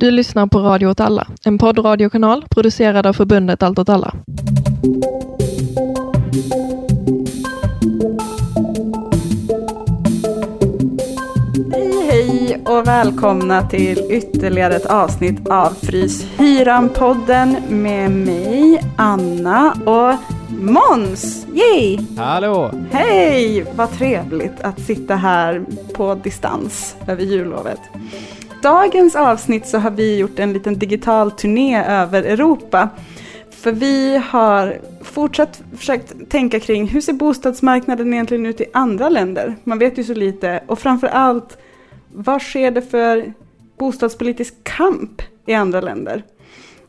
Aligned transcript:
Du 0.00 0.10
lyssnar 0.10 0.46
på 0.46 0.58
Radio 0.58 0.86
åt 0.86 1.00
alla, 1.00 1.26
en 1.44 1.58
poddradiokanal 1.58 2.44
producerad 2.50 3.06
av 3.06 3.12
förbundet 3.12 3.62
Allt 3.62 3.78
åt 3.78 3.88
alla. 3.88 4.14
Hej 11.72 12.06
hej 12.10 12.62
och 12.66 12.86
välkomna 12.86 13.68
till 13.68 13.98
ytterligare 14.10 14.76
ett 14.76 14.86
avsnitt 14.86 15.48
av 15.48 15.70
Frys 15.70 16.26
hyran-podden 16.38 17.56
med 17.68 18.10
mig, 18.10 18.84
Anna 18.96 19.72
och 19.86 20.14
Måns. 20.60 21.46
Yay! 21.54 21.98
Hallå! 22.16 22.70
Hej! 22.90 23.66
Vad 23.74 23.92
trevligt 23.92 24.60
att 24.60 24.80
sitta 24.80 25.16
här 25.16 25.64
på 25.94 26.14
distans 26.14 26.96
över 27.06 27.22
jullovet. 27.22 27.80
Dagens 28.62 29.16
avsnitt 29.16 29.66
så 29.66 29.78
har 29.78 29.90
vi 29.90 30.18
gjort 30.18 30.38
en 30.38 30.52
liten 30.52 30.78
digital 30.78 31.30
turné 31.30 31.84
över 31.84 32.22
Europa. 32.22 32.88
För 33.50 33.72
vi 33.72 34.16
har 34.16 34.80
fortsatt 35.02 35.62
försökt 35.76 36.30
tänka 36.30 36.60
kring 36.60 36.88
hur 36.88 37.00
ser 37.00 37.12
bostadsmarknaden 37.12 38.12
egentligen 38.12 38.46
ut 38.46 38.60
i 38.60 38.64
andra 38.72 39.08
länder? 39.08 39.56
Man 39.64 39.78
vet 39.78 39.98
ju 39.98 40.04
så 40.04 40.14
lite 40.14 40.62
och 40.66 40.78
framför 40.78 41.06
allt 41.06 41.58
vad 42.14 42.42
sker 42.42 42.70
det 42.70 42.82
för 42.82 43.32
bostadspolitisk 43.78 44.54
kamp 44.62 45.22
i 45.46 45.54
andra 45.54 45.80
länder? 45.80 46.22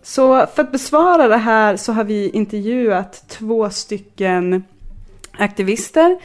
Så 0.04 0.48
för 0.56 0.64
att 0.64 0.72
besvara 0.72 1.28
det 1.28 1.38
här 1.38 1.78
så 1.78 1.94
har 1.94 2.04
vi 2.04 2.30
intervjuat 2.30 3.30
två 3.30 3.70
stycken 3.70 4.64
aktivister. 5.32 6.20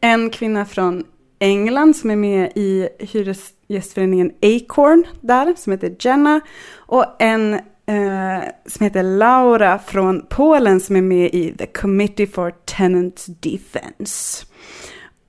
En 0.00 0.30
kvinna 0.30 0.64
från 0.64 1.04
England 1.42 1.96
som 1.96 2.10
är 2.10 2.16
med 2.16 2.52
i 2.54 2.88
hyresgästföreningen 2.98 4.32
Acorn 4.42 5.04
där, 5.20 5.54
som 5.56 5.72
heter 5.72 5.96
Jenna. 6.00 6.40
Och 6.76 7.04
en 7.18 7.54
eh, 7.86 8.42
som 8.66 8.84
heter 8.84 9.02
Laura 9.02 9.78
från 9.78 10.26
Polen 10.28 10.80
som 10.80 10.96
är 10.96 11.02
med 11.02 11.34
i 11.34 11.54
The 11.58 11.66
Committee 11.66 12.26
for 12.26 12.50
Tenant 12.64 13.26
Defense. 13.40 14.46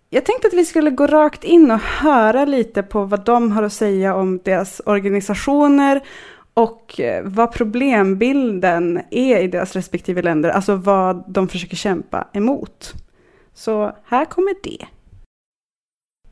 Jag 0.10 0.26
tänkte 0.26 0.48
att 0.48 0.54
vi 0.54 0.66
skulle 0.66 0.92
gå 0.92 1.08
rakt 1.08 1.44
in 1.44 1.72
och 1.72 1.80
höra 1.80 2.46
lite 2.46 2.84
på 2.84 3.04
vad 3.04 3.26
de 3.26 3.52
har 3.52 3.64
att 3.64 3.74
säga 3.74 4.16
om 4.16 4.40
deras 4.44 4.82
organisationer 4.86 6.02
och 6.54 7.00
eh, 7.00 7.24
vad 7.26 7.54
problembilden 7.54 9.02
är 9.12 9.40
i 9.40 9.48
deras 9.48 9.76
respektive 9.76 10.22
länder, 10.22 10.50
alltså 10.50 10.76
vad 10.76 11.24
de 11.28 11.48
försöker 11.48 11.76
kämpa 11.76 12.28
emot. 12.34 12.94
Så 13.54 13.96
här 14.06 14.26
kommer 14.26 14.56
det. 14.64 14.86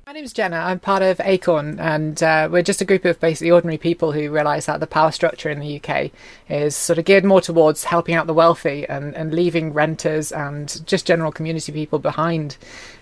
My 0.08 0.14
name's 0.14 0.34
Jenna. 0.34 0.58
I'm 0.58 0.80
part 0.80 1.04
of 1.04 1.22
Acorn, 1.24 1.80
and 1.80 2.22
uh, 2.24 2.50
we're 2.52 2.64
just 2.64 2.82
a 2.82 2.86
group 2.86 3.06
of 3.06 3.20
basically 3.20 3.52
ordinary 3.52 3.78
people 3.78 4.12
who 4.12 4.32
realise 4.32 4.66
that 4.66 4.80
the 4.80 4.88
power 4.88 5.12
structure 5.12 5.48
in 5.50 5.60
the 5.60 5.80
UK 5.80 6.10
is 6.50 6.76
sort 6.76 6.98
of 6.98 7.06
geared 7.06 7.24
more 7.24 7.40
towards 7.40 7.84
helping 7.84 8.16
out 8.16 8.26
the 8.26 8.34
wealthy 8.34 8.88
and, 8.90 9.16
and 9.16 9.32
leaving 9.32 9.74
renters 9.74 10.32
and 10.32 10.86
just 10.88 11.06
general 11.06 11.32
community 11.32 11.72
people 11.72 12.00
behind. 12.00 12.58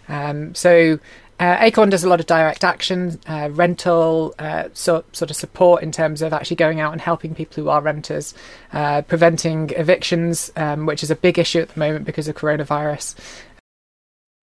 Um, 0.09 0.53
so 0.53 0.99
uh, 1.39 1.55
Acorn 1.61 1.89
does 1.89 2.03
a 2.03 2.09
lot 2.09 2.19
of 2.19 2.25
direct 2.25 2.65
action, 2.65 3.17
uh, 3.27 3.47
rental 3.49 4.35
uh, 4.37 4.65
so, 4.73 5.05
sort 5.13 5.31
of 5.31 5.37
support 5.37 5.81
in 5.81 5.93
terms 5.93 6.21
of 6.21 6.33
actually 6.33 6.57
going 6.57 6.81
out 6.81 6.91
and 6.91 6.99
helping 6.99 7.33
people 7.33 7.63
who 7.63 7.69
are 7.69 7.81
renters, 7.81 8.33
uh, 8.73 9.03
preventing 9.03 9.69
evictions, 9.69 10.51
um, 10.57 10.85
which 10.85 11.01
is 11.01 11.09
a 11.09 11.15
big 11.15 11.39
issue 11.39 11.61
at 11.61 11.69
the 11.69 11.79
moment 11.79 12.03
because 12.03 12.27
of 12.27 12.35
coronavirus. 12.35 13.15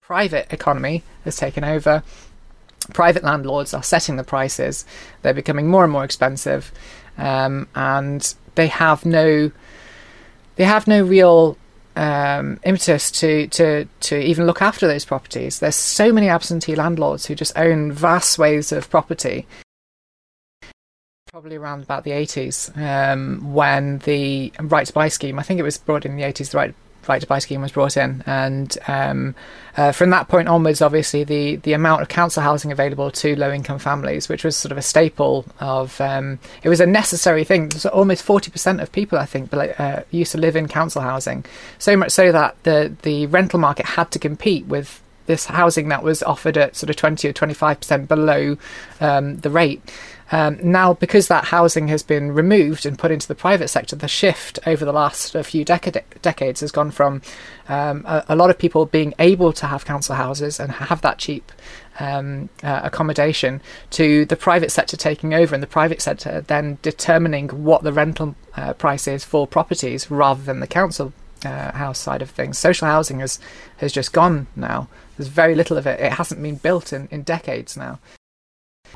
Private 0.01 0.51
economy 0.51 1.03
has 1.23 1.37
taken 1.37 1.63
over. 1.63 2.01
Private 2.93 3.23
landlords 3.23 3.73
are 3.73 3.83
setting 3.83 4.15
the 4.15 4.23
prices. 4.23 4.85
They're 5.21 5.33
becoming 5.33 5.67
more 5.67 5.83
and 5.83 5.93
more 5.93 6.03
expensive, 6.03 6.71
um, 7.17 7.67
and 7.75 8.33
they 8.55 8.67
have 8.67 9.05
no 9.05 9.51
they 10.55 10.63
have 10.65 10.87
no 10.87 11.03
real 11.03 11.57
um, 11.95 12.59
impetus 12.63 13.11
to, 13.11 13.47
to, 13.47 13.87
to 14.01 14.19
even 14.19 14.45
look 14.45 14.61
after 14.61 14.87
those 14.87 15.05
properties. 15.05 15.59
There's 15.59 15.75
so 15.75 16.11
many 16.11 16.29
absentee 16.29 16.75
landlords 16.75 17.25
who 17.25 17.35
just 17.35 17.57
own 17.57 17.91
vast 17.91 18.31
swathes 18.31 18.71
of 18.71 18.89
property. 18.89 19.47
Probably 21.31 21.55
around 21.55 21.83
about 21.83 22.03
the 22.03 22.11
80s, 22.11 22.75
um, 22.77 23.53
when 23.53 23.99
the 23.99 24.51
right 24.59 24.85
to 24.85 24.93
buy 24.93 25.07
scheme, 25.07 25.39
I 25.39 25.43
think 25.43 25.59
it 25.59 25.63
was 25.63 25.77
brought 25.77 26.05
in 26.05 26.17
the 26.17 26.23
80s, 26.23 26.51
the 26.51 26.57
right 26.57 26.75
right 27.07 27.21
to 27.21 27.27
buy 27.27 27.39
scheme 27.39 27.61
was 27.61 27.71
brought 27.71 27.97
in, 27.97 28.23
and 28.25 28.77
um, 28.87 29.35
uh, 29.77 29.91
from 29.91 30.09
that 30.11 30.27
point 30.27 30.47
onwards, 30.47 30.81
obviously 30.81 31.23
the 31.23 31.57
the 31.57 31.73
amount 31.73 32.01
of 32.01 32.09
council 32.09 32.43
housing 32.43 32.71
available 32.71 33.11
to 33.11 33.35
low 33.35 33.51
income 33.51 33.79
families, 33.79 34.29
which 34.29 34.43
was 34.43 34.55
sort 34.55 34.71
of 34.71 34.77
a 34.77 34.81
staple 34.81 35.45
of, 35.59 35.99
um, 36.01 36.39
it 36.63 36.69
was 36.69 36.79
a 36.79 36.85
necessary 36.85 37.43
thing. 37.43 37.71
So 37.71 37.89
almost 37.89 38.23
forty 38.23 38.51
percent 38.51 38.81
of 38.81 38.91
people, 38.91 39.17
I 39.17 39.25
think, 39.25 39.53
uh, 39.53 40.03
used 40.11 40.31
to 40.33 40.37
live 40.37 40.55
in 40.55 40.67
council 40.67 41.01
housing, 41.01 41.45
so 41.79 41.95
much 41.95 42.11
so 42.11 42.31
that 42.31 42.61
the 42.63 42.93
the 43.01 43.27
rental 43.27 43.59
market 43.59 43.85
had 43.85 44.11
to 44.11 44.19
compete 44.19 44.65
with 44.65 45.01
this 45.27 45.45
housing 45.45 45.87
that 45.89 46.03
was 46.03 46.21
offered 46.23 46.57
at 46.57 46.75
sort 46.75 46.89
of 46.89 46.95
20 46.95 47.27
or 47.27 47.33
25% 47.33 48.07
below 48.07 48.57
um, 48.99 49.37
the 49.37 49.49
rate. 49.49 49.81
Um, 50.31 50.59
now, 50.63 50.93
because 50.93 51.27
that 51.27 51.45
housing 51.45 51.89
has 51.89 52.03
been 52.03 52.31
removed 52.31 52.85
and 52.85 52.97
put 52.97 53.11
into 53.11 53.27
the 53.27 53.35
private 53.35 53.67
sector, 53.67 53.95
the 53.97 54.07
shift 54.07 54.59
over 54.65 54.85
the 54.85 54.93
last 54.93 55.35
few 55.43 55.65
decade, 55.65 56.01
decades 56.21 56.61
has 56.61 56.71
gone 56.71 56.91
from 56.91 57.21
um, 57.67 58.05
a, 58.07 58.23
a, 58.29 58.35
lot 58.35 58.49
of 58.49 58.57
people 58.57 58.85
being 58.85 59.13
able 59.19 59.51
to 59.53 59.67
have 59.67 59.83
council 59.83 60.15
houses 60.15 60.59
and 60.59 60.71
have 60.71 61.01
that 61.01 61.17
cheap 61.17 61.51
um, 61.99 62.49
uh, 62.63 62.79
accommodation 62.83 63.61
to 63.91 64.25
the 64.25 64.37
private 64.37 64.71
sector 64.71 64.95
taking 64.95 65.33
over 65.33 65.53
and 65.53 65.61
the 65.61 65.67
private 65.67 66.01
sector 66.01 66.41
then 66.41 66.77
determining 66.81 67.49
what 67.49 67.83
the 67.83 67.91
rental 67.91 68.35
uh, 68.55 68.73
price 68.73 69.07
is 69.07 69.25
for 69.25 69.45
properties 69.45 70.09
rather 70.09 70.41
than 70.41 70.61
the 70.61 70.67
council 70.67 71.13
uh, 71.45 71.71
house 71.73 71.99
side 71.99 72.21
of 72.21 72.29
things. 72.29 72.57
Social 72.57 72.87
housing 72.87 73.19
has 73.19 73.39
has 73.77 73.91
just 73.91 74.13
gone 74.13 74.47
now. 74.55 74.87
There's 75.17 75.27
very 75.27 75.55
little 75.55 75.77
of 75.77 75.87
it. 75.87 75.99
It 75.99 76.13
hasn't 76.13 76.41
been 76.41 76.55
built 76.55 76.93
in, 76.93 77.07
in 77.11 77.23
decades 77.23 77.75
now. 77.75 77.99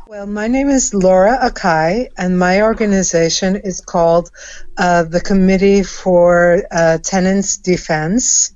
Well, 0.04 0.28
my 0.28 0.48
name 0.48 0.70
is 0.70 0.94
Laura 0.94 1.50
Akai, 1.50 2.10
and 2.16 2.38
my 2.38 2.62
organization 2.62 3.56
is 3.56 3.82
called 3.82 4.30
uh, 4.78 5.04
the 5.04 5.20
Committee 5.20 5.82
for 5.82 6.62
uh, 6.70 7.00
Tenants 7.00 7.58
Defense. 7.58 8.54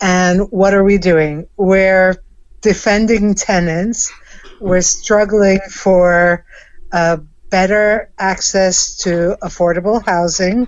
And 0.00 0.50
what 0.50 0.74
are 0.74 0.82
we 0.82 0.98
doing? 0.98 1.46
We're 1.56 2.16
defending 2.60 3.34
tenants. 3.34 4.12
We're 4.60 4.80
struggling 4.80 5.60
for 5.70 6.44
uh, 6.92 7.18
better 7.50 8.10
access 8.18 8.96
to 8.98 9.36
affordable 9.42 10.04
housing, 10.04 10.66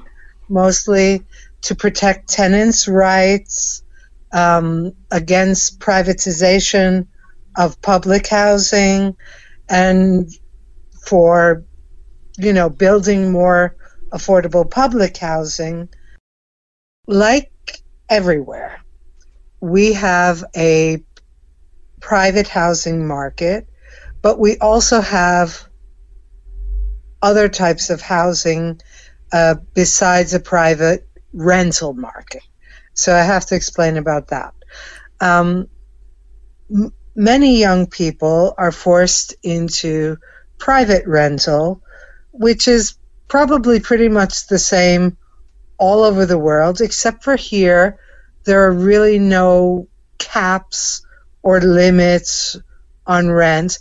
mostly 0.49 1.25
to 1.63 1.75
protect 1.75 2.29
tenants' 2.29 2.87
rights 2.87 3.83
um, 4.33 4.93
against 5.11 5.81
privatization 5.81 7.09
of 7.57 7.83
public 7.83 8.29
housing 8.29 9.17
and 9.69 10.31
for 11.05 11.65
you 12.39 12.53
know 12.53 12.69
building 12.69 13.33
more 13.33 13.77
affordable 14.11 14.69
public 14.71 15.17
housing 15.17 15.89
like 17.07 17.51
everywhere 18.09 18.81
we 19.61 19.93
have 19.93 20.45
a 20.57 21.03
private 22.01 22.49
housing 22.49 23.07
market 23.07 23.67
but 24.23 24.39
we 24.39 24.59
also 24.59 25.01
have 25.01 25.69
other 27.23 27.49
types 27.49 27.91
of 27.91 28.01
housing 28.01 28.81
uh, 29.33 29.57
besides 29.75 30.35
a 30.35 30.41
private 30.41 31.09
rental 31.33 31.93
market. 31.95 32.43
So 32.95 33.15
i 33.15 33.23
have 33.23 33.47
to 33.47 33.55
explain 33.55 33.97
about 33.97 34.29
that. 34.29 34.55
Um, 35.21 35.69
many 37.17 37.59
young 37.59 37.87
people 37.87 38.55
are 38.59 38.71
forced 38.71 39.35
into 39.43 40.19
private 40.59 41.07
rental, 41.07 41.83
which 42.33 42.69
is 42.69 42.95
probably 43.27 43.81
pretty 43.81 44.09
much 44.09 44.47
the 44.47 44.59
same 44.59 45.17
all 45.79 46.05
over 46.05 46.27
the 46.27 46.39
world, 46.39 46.81
except 46.81 47.25
for 47.25 47.37
here, 47.37 47.99
there 48.45 48.63
are 48.63 48.73
really 48.73 49.19
no 49.19 49.89
caps 50.19 51.05
or 51.43 51.61
limits 51.61 52.57
on 53.07 53.31
rent. 53.31 53.79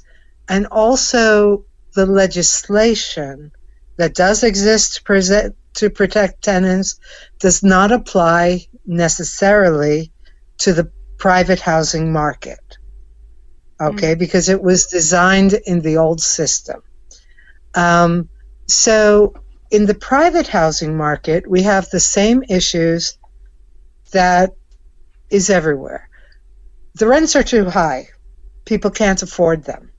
And 0.48 0.68
also, 0.68 1.66
the 1.94 2.06
legislation 2.06 3.52
that 3.98 4.16
does 4.16 4.44
exist 4.44 4.96
to, 4.96 5.04
present, 5.04 5.56
to 5.76 5.90
protect 5.90 6.44
tenants 6.44 7.00
does 7.40 7.64
not 7.64 7.92
apply 7.92 8.68
necessarily 8.86 10.12
to 10.60 10.74
the 10.74 10.92
private 11.18 11.60
housing 11.60 12.12
market 12.12 12.60
okay, 13.80 14.12
mm-hmm. 14.12 14.20
because 14.20 14.50
it 14.50 14.62
was 14.62 14.88
designed 14.88 15.54
in 15.54 15.82
the 15.82 15.98
old 15.98 16.22
system. 16.22 16.82
Um, 17.74 18.30
so, 18.68 19.34
in 19.70 19.86
the 19.86 19.96
private 19.96 20.48
housing 20.48 20.96
market, 20.96 21.50
we 21.50 21.64
have 21.64 21.90
the 21.90 22.00
same 22.00 22.44
issues 22.50 23.18
that 24.12 24.56
is 25.30 25.50
everywhere. 25.50 26.10
The 26.96 27.08
rents 27.08 27.36
are 27.36 27.44
too 27.44 27.66
high, 27.66 28.10
people 28.64 28.92
can't 28.92 29.22
afford 29.22 29.64
them. 29.66 29.92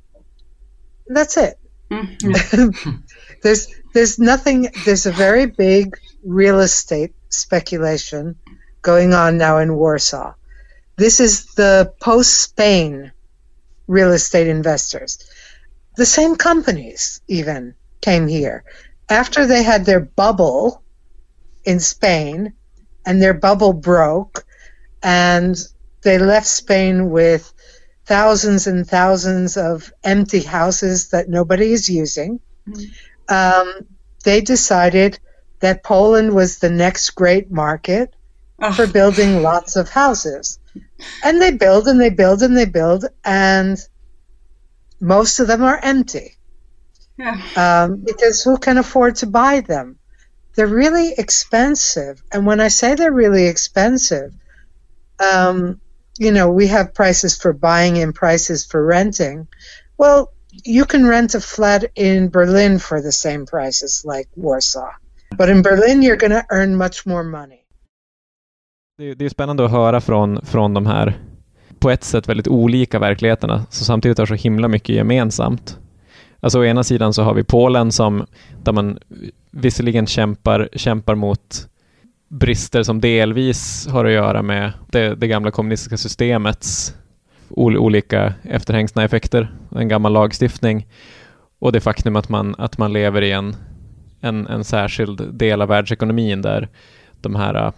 That's 1.07 1.37
it. 1.37 1.59
Mm-hmm. 1.91 2.97
there's 3.43 3.69
there's 3.93 4.19
nothing, 4.19 4.69
there's 4.85 5.07
a 5.07 5.13
very 5.13 5.47
big 5.47 5.97
real 6.25 6.61
estate 6.61 7.15
speculation 7.29 8.37
going 8.83 9.15
on 9.15 9.39
now 9.39 9.59
in 9.59 9.77
Warsaw. 9.77 10.35
This 10.97 11.21
is 11.21 11.47
the 11.55 11.93
post 12.01 12.41
Spain 12.41 13.13
real 13.87 14.13
estate 14.13 14.49
investors. 14.49 15.19
The 15.97 16.07
same 16.07 16.37
companies 16.37 17.21
even 17.29 17.75
came 18.01 18.29
here. 18.29 18.65
After 19.09 19.47
they 19.47 19.63
had 19.63 19.85
their 19.85 20.01
bubble 20.01 20.83
in 21.65 21.81
Spain 21.81 22.53
and 23.05 23.23
their 23.23 23.35
bubble 23.35 23.73
broke 23.73 24.45
and 25.03 25.57
they 26.03 26.19
left 26.19 26.47
Spain 26.47 27.11
with 27.11 27.53
thousands 28.05 28.67
and 28.67 28.87
thousands 28.87 29.57
of 29.57 29.93
empty 30.05 30.41
houses 30.41 31.09
that 31.09 31.29
nobody 31.29 31.73
is 31.73 31.89
using. 31.89 32.41
Um, 33.29 33.87
they 34.25 34.41
decided 34.41 35.19
that 35.61 35.83
Poland 35.83 36.35
was 36.35 36.59
the 36.59 36.71
next 36.71 37.11
great 37.11 37.51
market 37.51 38.15
for 38.75 38.87
building 38.87 39.43
lots 39.43 39.77
of 39.77 39.89
houses. 39.89 40.59
And 41.25 41.41
they 41.41 41.53
build 41.53 41.89
and 41.89 42.01
they 42.01 42.11
build 42.11 42.43
and 42.43 42.57
they 42.57 42.65
build, 42.67 43.05
and 43.25 43.79
most 45.01 45.41
of 45.41 45.47
them 45.49 45.63
are 45.63 45.79
empty 45.83 46.37
Yeah. 47.19 47.41
um, 47.57 48.03
because 48.05 48.43
who 48.43 48.57
can 48.59 48.79
afford 48.79 49.17
to 49.17 49.27
buy 49.27 49.61
them? 49.61 49.99
They're 50.55 50.67
really 50.67 51.13
expensive. 51.17 52.23
And 52.33 52.47
when 52.47 52.61
I 52.61 52.69
say 52.69 52.95
they're 52.95 53.13
really 53.13 53.47
expensive, 53.47 54.33
um, 55.21 55.81
you 56.19 56.33
know, 56.33 56.51
we 56.51 56.69
have 56.69 56.95
prices 56.95 57.37
for 57.37 57.53
buying 57.53 57.99
and 57.99 58.15
prices 58.15 58.65
for 58.65 58.85
renting. 58.85 59.49
Well, 59.99 60.33
you 60.65 60.87
can 60.87 61.07
rent 61.07 61.35
a 61.35 61.41
flat 61.41 61.85
in 61.95 62.31
Berlin 62.31 62.79
for 62.79 63.03
the 63.03 63.13
same 63.13 63.45
prices 63.47 64.03
like 64.05 64.29
Warsaw. 64.35 64.91
But 65.37 65.51
in 65.51 65.63
Berlin, 65.63 66.03
you're 66.03 66.17
going 66.17 66.31
to 66.31 66.47
earn 66.51 66.77
much 66.77 67.05
more 67.05 67.25
money. 67.25 67.66
Det, 68.99 69.11
är- 69.11 69.15
det 69.15 69.25
är 69.25 69.29
spännande 69.29 69.65
att 69.65 69.71
höra 69.71 70.01
från, 70.01 70.41
från 70.47 70.75
de 70.75 70.87
här 70.87 71.19
på 71.79 71.91
ett 71.91 72.05
sätt 72.05 72.29
väldigt 72.29 72.49
olika 72.49 72.99
verkligheterna 72.99 73.67
som 73.71 73.87
samtidigt 73.87 74.19
har 74.19 74.27
så 74.27 74.35
himla 74.35 74.69
mycket 74.69 74.97
gemensamt. 74.97 75.79
Alltså 76.41 76.61
å 76.61 76.65
ena 76.65 76.85
sidan 76.85 77.13
så 77.13 77.23
har 77.23 77.35
vi 77.35 77.45
Polen 77.45 77.93
som 77.93 78.27
där 78.63 78.73
man 78.73 78.99
visserligen 79.51 80.07
kämpar, 80.07 80.69
kämpar 80.73 81.15
mot 81.15 81.69
brister 82.29 82.83
som 82.83 83.01
delvis 83.01 83.87
har 83.87 84.05
att 84.05 84.13
göra 84.13 84.43
med 84.43 84.73
det, 84.91 85.15
det 85.15 85.27
gamla 85.29 85.51
kommunistiska 85.51 85.97
systemets 85.97 86.95
ol, 87.49 87.77
olika 87.77 88.35
efterhängsna 88.43 89.05
effekter, 89.05 89.53
en 89.77 89.89
gammal 89.89 90.13
lagstiftning 90.13 90.87
och 91.59 91.73
det 91.73 91.81
faktum 91.81 92.17
att 92.17 92.29
man, 92.29 92.55
att 92.59 92.79
man 92.79 92.93
lever 92.93 93.23
i 93.23 93.33
en, 93.33 93.57
en, 94.21 94.47
en 94.47 94.65
särskild 94.65 95.35
del 95.35 95.63
av 95.63 95.69
världsekonomin 95.69 96.43
där 96.43 96.69
de 97.21 97.35
här 97.35 97.73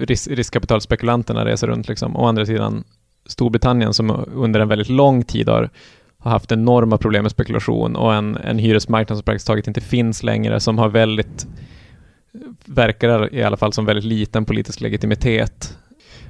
ris 0.00 0.28
riskkapitalspekulanterna 0.28 1.44
reser 1.44 1.66
runt. 1.66 1.88
Liksom. 1.88 2.16
Å 2.16 2.26
andra 2.26 2.46
sidan 2.46 2.84
Storbritannien 3.26 3.94
som 3.94 4.24
under 4.34 4.60
en 4.60 4.68
väldigt 4.68 4.88
lång 4.88 5.22
tid 5.22 5.48
har, 5.48 5.70
har 6.18 6.30
haft 6.30 6.52
enorma 6.52 6.98
problem 6.98 7.22
med 7.22 7.30
spekulation 7.30 7.96
och 7.96 8.14
en, 8.14 8.36
en 8.36 8.58
hyresmarknad 8.58 9.18
som 9.18 9.24
praktiskt 9.24 9.46
taget 9.46 9.66
inte 9.66 9.80
finns 9.80 10.22
längre 10.22 10.60
som 10.60 10.78
har 10.78 10.88
väldigt, 10.88 11.46
verkar 12.64 13.34
i 13.34 13.42
alla 13.42 13.56
fall 13.56 13.72
som 13.72 13.84
väldigt 13.84 14.04
liten 14.04 14.44
politisk 14.44 14.80
legitimitet. 14.80 15.78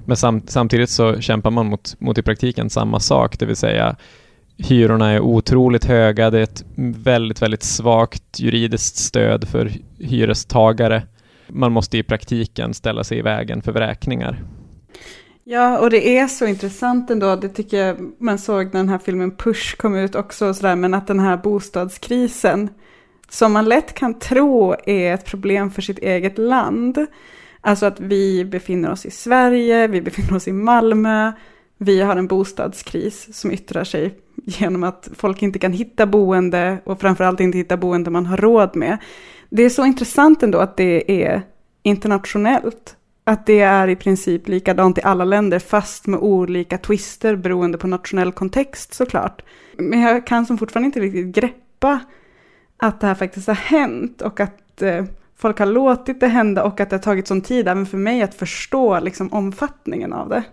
Men 0.04 0.16
sam, 0.16 0.42
samtidigt 0.46 0.90
så 0.90 1.20
kämpar 1.20 1.50
man 1.50 1.66
mot, 1.66 2.00
mot 2.00 2.18
i 2.18 2.22
praktiken 2.22 2.70
samma 2.70 3.00
sak, 3.00 3.38
det 3.38 3.46
vill 3.46 3.56
säga 3.56 3.96
hyrorna 4.56 5.10
är 5.10 5.20
otroligt 5.20 5.84
höga, 5.84 6.30
det 6.30 6.38
är 6.38 6.42
ett 6.42 6.64
väldigt, 6.76 7.42
väldigt 7.42 7.62
svagt 7.62 8.40
juridiskt 8.40 8.96
stöd 8.96 9.48
för 9.48 9.72
hyrestagare 9.98 11.02
man 11.48 11.72
måste 11.72 11.98
i 11.98 12.02
praktiken 12.02 12.74
ställa 12.74 13.04
sig 13.04 13.18
i 13.18 13.22
vägen 13.22 13.62
för 13.62 13.72
vräkningar. 13.72 14.44
Ja, 15.44 15.78
och 15.78 15.90
det 15.90 16.18
är 16.18 16.26
så 16.26 16.46
intressant 16.46 17.10
ändå, 17.10 17.36
det 17.36 17.48
tycker 17.48 17.86
jag 17.86 17.96
man 18.18 18.38
såg 18.38 18.64
när 18.64 18.80
den 18.80 18.88
här 18.88 18.98
filmen 18.98 19.30
Push 19.30 19.76
kom 19.76 19.96
ut 19.96 20.14
också, 20.14 20.54
sådär, 20.54 20.76
men 20.76 20.94
att 20.94 21.06
den 21.06 21.20
här 21.20 21.36
bostadskrisen, 21.36 22.68
som 23.28 23.52
man 23.52 23.64
lätt 23.64 23.94
kan 23.94 24.18
tro 24.18 24.74
är 24.84 25.14
ett 25.14 25.24
problem 25.24 25.70
för 25.70 25.82
sitt 25.82 25.98
eget 25.98 26.38
land, 26.38 27.06
alltså 27.60 27.86
att 27.86 28.00
vi 28.00 28.44
befinner 28.44 28.90
oss 28.90 29.06
i 29.06 29.10
Sverige, 29.10 29.86
vi 29.86 30.02
befinner 30.02 30.36
oss 30.36 30.48
i 30.48 30.52
Malmö, 30.52 31.32
vi 31.78 32.00
har 32.00 32.16
en 32.16 32.26
bostadskris 32.26 33.38
som 33.40 33.52
yttrar 33.52 33.84
sig 33.84 34.14
genom 34.44 34.84
att 34.84 35.08
folk 35.16 35.42
inte 35.42 35.58
kan 35.58 35.72
hitta 35.72 36.06
boende 36.06 36.78
och 36.84 37.00
framförallt 37.00 37.40
inte 37.40 37.58
hitta 37.58 37.76
boende 37.76 38.10
man 38.10 38.26
har 38.26 38.36
råd 38.36 38.76
med. 38.76 38.98
Det 39.50 39.62
är 39.62 39.70
så 39.70 39.84
intressant 39.84 40.42
ändå 40.42 40.58
att 40.58 40.76
det 40.76 41.24
är 41.24 41.42
internationellt. 41.82 42.96
Att 43.24 43.46
det 43.46 43.60
är 43.60 43.88
i 43.88 43.96
princip 43.96 44.48
likadant 44.48 44.98
i 44.98 45.02
alla 45.02 45.24
länder 45.24 45.58
fast 45.58 46.06
med 46.06 46.20
olika 46.20 46.78
twister 46.78 47.36
beroende 47.36 47.78
på 47.78 47.86
nationell 47.86 48.32
kontext 48.32 48.94
såklart. 48.94 49.42
Men 49.78 50.00
jag 50.00 50.26
kan 50.26 50.46
som 50.46 50.58
fortfarande 50.58 50.86
inte 50.86 51.00
riktigt 51.00 51.34
greppa 51.34 52.00
att 52.76 53.00
det 53.00 53.06
här 53.06 53.14
faktiskt 53.14 53.46
har 53.46 53.54
hänt 53.54 54.22
och 54.22 54.40
att 54.40 54.82
eh, 54.82 55.04
folk 55.36 55.58
har 55.58 55.66
låtit 55.66 56.20
det 56.20 56.26
hända 56.26 56.64
och 56.64 56.80
att 56.80 56.90
det 56.90 56.96
har 56.96 57.02
tagit 57.02 57.28
sån 57.28 57.40
tid 57.40 57.68
även 57.68 57.86
för 57.86 57.98
mig 57.98 58.22
att 58.22 58.34
förstå 58.34 59.00
liksom, 59.00 59.32
omfattningen 59.32 60.12
av 60.12 60.28
det. 60.28 60.44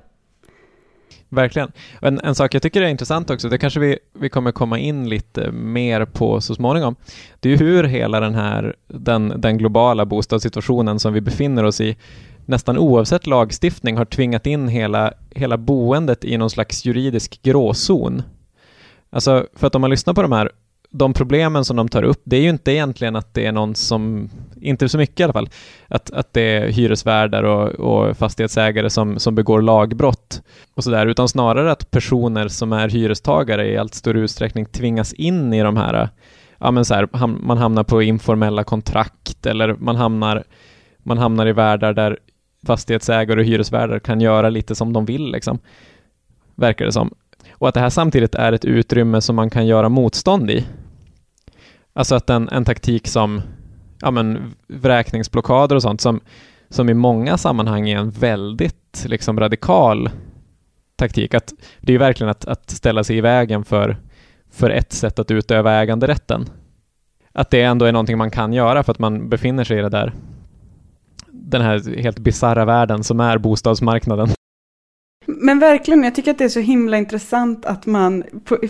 Verkligen. 1.35 1.71
En, 2.01 2.19
en 2.23 2.35
sak 2.35 2.53
jag 2.53 2.61
tycker 2.61 2.81
är 2.81 2.87
intressant 2.87 3.29
också, 3.29 3.49
det 3.49 3.57
kanske 3.57 3.79
vi, 3.79 3.99
vi 4.13 4.29
kommer 4.29 4.51
komma 4.51 4.79
in 4.79 5.09
lite 5.09 5.51
mer 5.51 6.05
på 6.05 6.41
så 6.41 6.55
småningom, 6.55 6.95
det 7.39 7.49
är 7.49 7.51
ju 7.51 7.57
hur 7.57 7.83
hela 7.83 8.19
den 8.19 8.35
här, 8.35 8.75
den, 8.87 9.33
den 9.37 9.57
globala 9.57 10.05
bostadssituationen 10.05 10.99
som 10.99 11.13
vi 11.13 11.21
befinner 11.21 11.63
oss 11.63 11.81
i, 11.81 11.97
nästan 12.45 12.77
oavsett 12.77 13.27
lagstiftning, 13.27 13.97
har 13.97 14.05
tvingat 14.05 14.47
in 14.47 14.67
hela, 14.67 15.13
hela 15.29 15.57
boendet 15.57 16.25
i 16.25 16.37
någon 16.37 16.49
slags 16.49 16.85
juridisk 16.85 17.41
gråzon. 17.41 18.23
Alltså, 19.09 19.47
för 19.55 19.67
att 19.67 19.75
om 19.75 19.81
man 19.81 19.89
lyssnar 19.89 20.13
på 20.13 20.21
de 20.21 20.31
här 20.31 20.51
de 20.97 21.13
problemen 21.13 21.65
som 21.65 21.75
de 21.75 21.89
tar 21.89 22.03
upp, 22.03 22.21
det 22.23 22.37
är 22.37 22.41
ju 22.41 22.49
inte 22.49 22.71
egentligen 22.71 23.15
att 23.15 23.33
det 23.33 23.45
är 23.45 23.51
någon 23.51 23.75
som, 23.75 24.29
inte 24.61 24.89
så 24.89 24.97
mycket 24.97 25.19
i 25.19 25.23
alla 25.23 25.33
fall, 25.33 25.49
att, 25.87 26.11
att 26.11 26.33
det 26.33 26.41
är 26.41 26.67
hyresvärdar 26.67 27.43
och, 27.43 27.69
och 27.69 28.17
fastighetsägare 28.17 28.89
som, 28.89 29.19
som 29.19 29.35
begår 29.35 29.61
lagbrott 29.61 30.41
och 30.73 30.83
sådär, 30.83 31.05
utan 31.05 31.27
snarare 31.27 31.71
att 31.71 31.91
personer 31.91 32.47
som 32.47 32.73
är 32.73 32.89
hyrestagare 32.89 33.67
i 33.67 33.77
allt 33.77 33.93
större 33.93 34.19
utsträckning 34.19 34.65
tvingas 34.65 35.13
in 35.13 35.53
i 35.53 35.61
de 35.61 35.77
här, 35.77 36.09
ja 36.57 36.71
men 36.71 36.85
så 36.85 36.93
här, 36.93 37.07
ham, 37.11 37.41
man 37.43 37.57
hamnar 37.57 37.83
på 37.83 38.01
informella 38.01 38.63
kontrakt 38.63 39.45
eller 39.45 39.75
man 39.79 39.95
hamnar, 39.95 40.43
man 41.03 41.17
hamnar 41.17 41.47
i 41.47 41.53
världar 41.53 41.93
där 41.93 42.19
fastighetsägare 42.65 43.39
och 43.39 43.45
hyresvärdar 43.45 43.99
kan 43.99 44.21
göra 44.21 44.49
lite 44.49 44.75
som 44.75 44.93
de 44.93 45.05
vill 45.05 45.31
liksom, 45.31 45.59
verkar 46.55 46.85
det 46.85 46.91
som. 46.91 47.13
Och 47.51 47.67
att 47.67 47.73
det 47.73 47.79
här 47.79 47.89
samtidigt 47.89 48.35
är 48.35 48.51
ett 48.51 48.65
utrymme 48.65 49.21
som 49.21 49.35
man 49.35 49.49
kan 49.49 49.67
göra 49.67 49.89
motstånd 49.89 50.51
i. 50.51 50.65
Alltså 51.95 52.15
att 52.15 52.29
en, 52.29 52.49
en 52.49 52.65
taktik 52.65 53.07
som 53.07 53.41
ja 54.01 54.11
men, 54.11 54.53
vräkningsblockader 54.67 55.75
och 55.75 55.81
sånt 55.81 56.01
som, 56.01 56.19
som 56.69 56.89
i 56.89 56.93
många 56.93 57.37
sammanhang 57.37 57.89
är 57.89 57.97
en 57.97 58.11
väldigt 58.11 59.05
liksom, 59.05 59.39
radikal 59.39 60.09
taktik. 60.95 61.33
Att, 61.33 61.53
det 61.81 61.91
är 61.91 61.93
ju 61.93 61.99
verkligen 61.99 62.29
att, 62.29 62.45
att 62.45 62.69
ställa 62.69 63.03
sig 63.03 63.17
i 63.17 63.21
vägen 63.21 63.65
för, 63.65 63.97
för 64.51 64.69
ett 64.69 64.93
sätt 64.93 65.19
att 65.19 65.31
utöva 65.31 65.73
äganderätten. 65.73 66.45
Att 67.31 67.49
det 67.49 67.61
ändå 67.61 67.85
är 67.85 67.91
någonting 67.91 68.17
man 68.17 68.31
kan 68.31 68.53
göra 68.53 68.83
för 68.83 68.91
att 68.91 68.99
man 68.99 69.29
befinner 69.29 69.63
sig 69.63 69.79
i 69.79 69.81
det 69.81 69.89
där 69.89 70.13
den 71.31 71.61
här 71.61 72.01
helt 72.01 72.19
bizarra 72.19 72.65
världen 72.65 73.03
som 73.03 73.19
är 73.19 73.37
bostadsmarknaden. 73.37 74.29
Men 75.25 75.59
verkligen, 75.59 76.03
jag 76.03 76.15
tycker 76.15 76.31
att 76.31 76.37
det 76.37 76.43
är 76.43 76.49
så 76.49 76.59
himla 76.59 76.97
intressant 76.97 77.65
att 77.65 77.85
man 77.85 78.23
på, 78.43 78.55
i, 78.63 78.69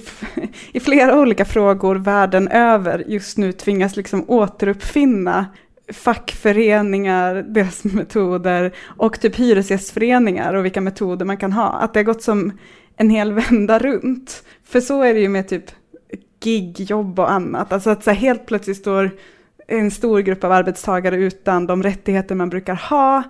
i, 0.72 0.80
flera 0.80 1.20
olika 1.20 1.46
frågor 1.46 1.96
världen 1.96 2.48
över 2.48 3.04
just 3.08 3.38
nu 3.38 3.52
tvingas 3.52 3.96
liksom 3.96 4.26
återuppfinna 4.28 5.46
fackföreningar, 5.94 7.36
deras 7.36 7.84
metoder 7.84 8.72
och 8.86 9.20
typ 9.20 9.36
hyresgästföreningar 9.36 10.54
och 10.54 10.66
vilka 10.66 10.82
metoder 10.82 11.26
man 11.26 11.38
kan 11.38 11.54
ha. 11.54 11.70
Att 11.70 11.94
det 11.94 12.00
har 12.00 12.06
gått 12.06 12.24
som 12.24 12.52
en 12.98 13.10
hel 13.10 13.34
vända 13.34 13.80
runt. 13.80 14.44
För 14.64 14.82
så 14.82 15.02
är 15.02 15.14
det 15.14 15.20
ju 15.20 15.30
med 15.30 15.48
typ 15.48 15.66
gigjobb 16.44 17.20
och 17.20 17.32
annat. 17.32 17.74
Alltså 17.74 17.90
att 17.90 18.04
så 18.04 18.12
helt 18.12 18.46
plötsligt 18.46 18.78
står 18.78 19.12
en 19.68 19.92
stor 19.92 20.20
grupp 20.20 20.44
av 20.44 20.52
arbetstagare 20.52 21.16
utan 21.16 21.68
de 21.68 21.84
rättigheter 21.84 22.36
man 22.36 22.50
brukar 22.50 22.76
ha. 22.76 23.24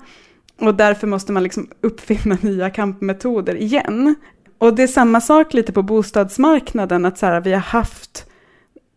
Och 0.60 0.76
därför 0.76 1.08
måste 1.08 1.32
man 1.32 1.44
liksom 1.44 1.68
uppfinna 1.82 2.38
nya 2.42 2.70
kampmetoder 2.70 3.56
igen. 3.56 4.16
Och 4.58 4.76
det 4.76 4.84
är 4.84 4.88
samma 4.88 5.22
sak 5.22 5.54
lite 5.54 5.74
på 5.74 5.82
bostadsmarknaden, 5.82 7.06
att 7.06 7.18
så 7.18 7.26
här, 7.26 7.42
vi 7.42 7.54
har 7.54 7.60
haft 7.60 8.26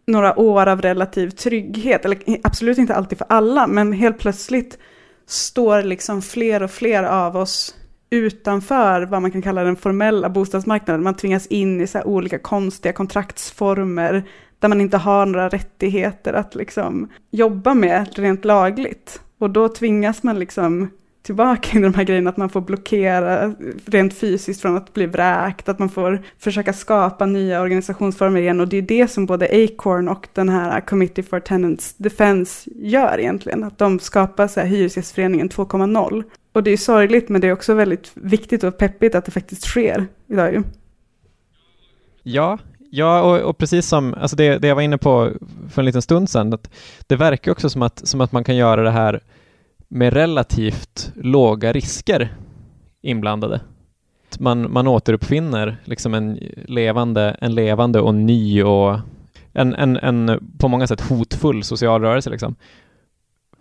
några 0.07 0.39
år 0.39 0.67
av 0.67 0.83
relativ 0.83 1.31
trygghet, 1.31 2.05
eller 2.05 2.19
absolut 2.43 2.79
inte 2.79 2.95
alltid 2.95 3.19
för 3.19 3.27
alla, 3.29 3.67
men 3.67 3.93
helt 3.93 4.19
plötsligt 4.19 4.79
står 5.27 5.83
liksom 5.83 6.23
fler 6.23 6.63
och 6.63 6.71
fler 6.71 7.03
av 7.03 7.37
oss 7.37 7.75
utanför 8.11 9.03
vad 9.03 9.23
man 9.23 9.31
kan 9.31 9.43
kalla 9.43 9.65
den 9.65 9.77
formella 9.77 10.29
bostadsmarknaden. 10.29 11.03
Man 11.03 11.15
tvingas 11.15 11.47
in 11.47 11.81
i 11.81 11.87
så 11.87 12.03
olika 12.03 12.39
konstiga 12.39 12.93
kontraktsformer 12.93 14.25
där 14.59 14.69
man 14.69 14.81
inte 14.81 14.97
har 14.97 15.27
några 15.27 15.49
rättigheter 15.49 16.33
att 16.33 16.55
liksom 16.55 17.09
jobba 17.31 17.75
med 17.75 18.19
rent 18.19 18.45
lagligt. 18.45 19.21
Och 19.39 19.51
då 19.51 19.69
tvingas 19.69 20.23
man 20.23 20.39
liksom 20.39 20.91
tillbaka 21.29 21.69
in 21.73 21.79
i 21.79 21.83
de 21.83 21.95
här 21.95 22.05
grejerna, 22.05 22.31
att 22.31 22.37
man 22.37 22.49
får 22.49 22.61
blockera 22.61 23.55
rent 23.87 24.15
fysiskt 24.15 24.63
från 24.63 24.77
att 24.77 24.95
bli 24.95 25.07
vräkt, 25.07 25.69
att 25.69 25.79
man 25.79 25.89
får 25.89 26.23
försöka 26.39 26.73
skapa 26.73 27.27
nya 27.27 27.61
organisationsformer 27.61 28.41
igen. 28.41 28.61
Och 28.61 28.69
det 28.69 28.77
är 28.77 28.83
det 28.83 29.11
som 29.11 29.27
både 29.27 29.47
Acorn 29.47 30.09
och 30.09 30.29
den 30.35 30.49
här 30.49 30.81
Committee 30.81 31.23
for 31.23 31.41
Tenants 31.41 31.95
Defense 31.97 32.71
gör 32.75 33.19
egentligen, 33.19 33.65
att 33.65 33.79
de 33.79 33.99
skapar 33.99 34.49
så 34.49 34.61
här 34.61 34.67
Hyresgästföreningen 34.67 35.49
2.0. 35.49 36.25
Och 36.53 36.63
det 36.63 36.71
är 36.71 36.77
sorgligt, 36.77 37.29
men 37.29 37.41
det 37.41 37.49
är 37.49 37.53
också 37.53 37.75
väldigt 37.75 38.11
viktigt 38.15 38.65
och 38.65 38.79
peppigt 38.79 39.15
att 39.15 39.25
det 39.25 39.31
faktiskt 39.31 39.65
sker 39.65 40.07
idag 40.29 40.53
ju. 40.53 40.63
Ja, 42.23 42.59
Ja, 42.91 43.23
och, 43.23 43.51
och, 43.51 43.59
precis 43.59 43.87
som 43.87 44.15
alltså 44.15 44.37
det, 44.37 44.59
det 44.59 44.69
jag 44.69 44.75
var 44.75 44.83
inne 44.83 44.99
på 44.99 45.33
för 45.71 45.83
en 45.83 45.87
liten 45.87 46.03
stund 46.03 46.31
sedan, 46.31 46.53
att 46.53 46.71
det 47.07 47.17
verkar 47.17 47.53
också 47.53 47.71
som 47.71 47.83
att, 47.83 48.09
som 48.09 48.21
att 48.21 48.33
man 48.33 48.45
kan 48.45 48.57
göra 48.57 48.83
det 48.83 48.91
här 48.91 49.21
med 49.89 50.13
relativt 50.13 51.13
låga 51.15 51.73
risker 51.73 52.35
inblandade. 53.03 53.61
Man, 54.39 54.73
man 54.73 54.87
återuppfinner 54.87 55.77
liksom 55.85 56.15
en 56.15 56.39
levande, 56.67 57.37
en 57.41 57.55
levande 57.55 58.01
och 58.01 58.15
ny 58.15 58.63
och 58.63 58.99
en, 59.53 59.75
en, 59.75 59.97
en 59.97 60.51
på 60.59 60.69
många 60.69 60.87
sätt 60.87 61.01
hotfull 61.01 61.65
social 61.65 62.01
rörelse. 62.01 62.31
Liksom. 62.31 62.55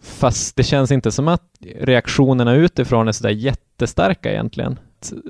Fast 0.02 0.56
det 0.56 0.64
känns 0.64 0.92
inte 0.92 1.12
som 1.12 1.28
att 1.28 1.44
reaktionerna 1.80 2.54
utifrån 2.54 3.08
är 3.08 3.12
sådär 3.12 3.30
jättestarka 3.30 4.32
egentligen. 4.32 4.80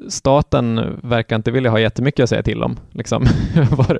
Staten 0.09 0.99
verkar 1.03 1.35
inte 1.35 1.51
vilja 1.51 1.71
ha 1.71 1.79
jättemycket 1.79 2.23
att 2.23 2.29
säga 2.29 2.43
till 2.43 2.63
om, 2.63 2.77
liksom, 2.91 3.25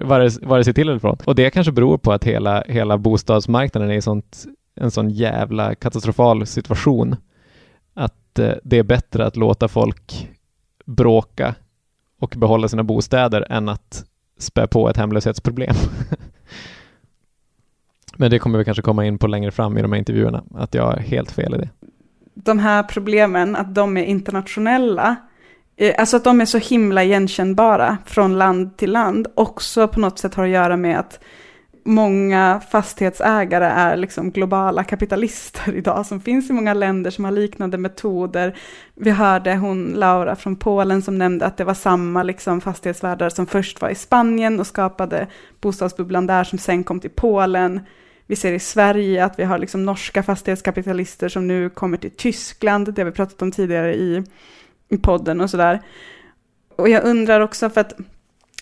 vare 0.42 0.64
sig 0.64 0.74
till 0.74 0.90
eller 0.90 1.00
från. 1.00 1.18
Och 1.26 1.36
det 1.36 1.50
kanske 1.50 1.72
beror 1.72 1.98
på 1.98 2.12
att 2.12 2.24
hela, 2.24 2.64
hela 2.68 2.98
bostadsmarknaden 2.98 3.92
är 3.92 3.96
i 3.96 4.02
sånt 4.02 4.46
en 4.78 4.92
sån 4.92 5.10
jävla 5.10 5.76
katastrofal 5.76 6.46
situation 6.46 7.16
att 7.94 8.40
eh, 8.40 8.54
det 8.64 8.78
är 8.78 8.84
bättre 8.84 9.26
att 9.26 9.36
låta 9.36 9.68
folk 9.68 10.30
bråka 10.86 11.56
och 12.20 12.34
behålla 12.38 12.68
sina 12.68 12.84
bostäder 12.84 13.48
än 13.50 13.70
att 13.70 14.06
spä 14.38 14.68
på 14.68 14.90
ett 14.90 14.98
hemlöshetsproblem. 14.98 15.76
Men 18.18 18.32
det 18.32 18.40
kommer 18.40 18.60
vi 18.60 18.66
kanske 18.66 18.84
komma 18.84 19.06
in 19.06 19.18
på 19.18 19.28
längre 19.28 19.52
fram 19.52 19.78
i 19.78 19.82
de 19.82 19.92
här 19.92 20.00
intervjuerna, 20.00 20.44
att 20.56 20.74
jag 20.74 20.84
har 20.84 20.98
helt 20.98 21.32
fel 21.32 21.56
i 21.56 21.58
det. 21.58 21.70
De 22.34 22.60
här 22.60 22.84
problemen, 22.84 23.56
att 23.56 23.76
de 23.76 23.98
är 23.98 24.04
internationella, 24.04 25.16
eh, 25.76 25.96
alltså 25.98 26.18
att 26.18 26.24
de 26.24 26.42
är 26.42 26.46
så 26.46 26.58
himla 26.58 27.04
igenkännbara 27.04 27.98
från 28.06 28.38
land 28.38 28.78
till 28.78 28.92
land, 28.92 29.28
också 29.36 29.88
på 29.88 30.00
något 30.00 30.20
sätt 30.20 30.36
har 30.36 30.44
att 30.44 30.50
göra 30.50 30.78
med 30.78 31.00
att 31.00 31.20
många 31.88 32.62
fastighetsägare 32.70 33.66
är 33.66 33.98
liksom 33.98 34.32
globala 34.32 34.84
kapitalister 34.84 35.76
idag 35.76 36.06
som 36.06 36.22
finns 36.22 36.50
i 36.50 36.54
många 36.54 36.74
länder 36.74 37.12
som 37.12 37.26
har 37.26 37.32
liknande 37.32 37.78
metoder. 37.78 38.58
Vi 38.96 39.12
hörde 39.12 39.56
hon 39.56 39.94
Laura 39.96 40.36
från 40.36 40.56
Polen 40.56 41.02
som 41.02 41.18
nämnde 41.18 41.46
att 41.46 41.58
det 41.58 41.64
var 41.64 41.74
samma 41.74 42.24
liksom 42.24 42.62
fastighetsvärdar 42.62 43.30
som 43.30 43.48
först 43.48 43.82
var 43.82 43.90
i 43.90 43.96
Spanien 43.96 44.60
och 44.60 44.68
skapade 44.68 45.28
bostadsbubblan 45.62 46.28
där 46.28 46.44
som 46.44 46.60
sen 46.60 46.84
kom 46.84 47.00
till 47.00 47.10
Polen. 47.10 47.80
Vi 48.26 48.36
ser 48.36 48.54
i 48.54 48.60
Sverige 48.60 49.26
att 49.26 49.40
vi 49.40 49.44
har 49.44 49.58
liksom 49.58 49.86
norska 49.86 50.24
fastighetskapitalister 50.24 51.30
som 51.30 51.48
nu 51.48 51.70
kommer 51.70 51.98
till 51.98 52.12
Tyskland, 52.12 52.94
det 52.94 53.02
har 53.02 53.06
vi 53.06 53.16
pratat 53.16 53.42
om 53.42 53.52
tidigare 53.52 53.96
i, 53.96 54.24
i 54.90 54.98
podden 54.98 55.42
och 55.42 55.50
sådär. 55.50 55.82
Och 56.76 56.90
jag 56.90 57.04
undrar 57.04 57.42
också 57.42 57.70
för 57.70 57.82
att 57.82 57.94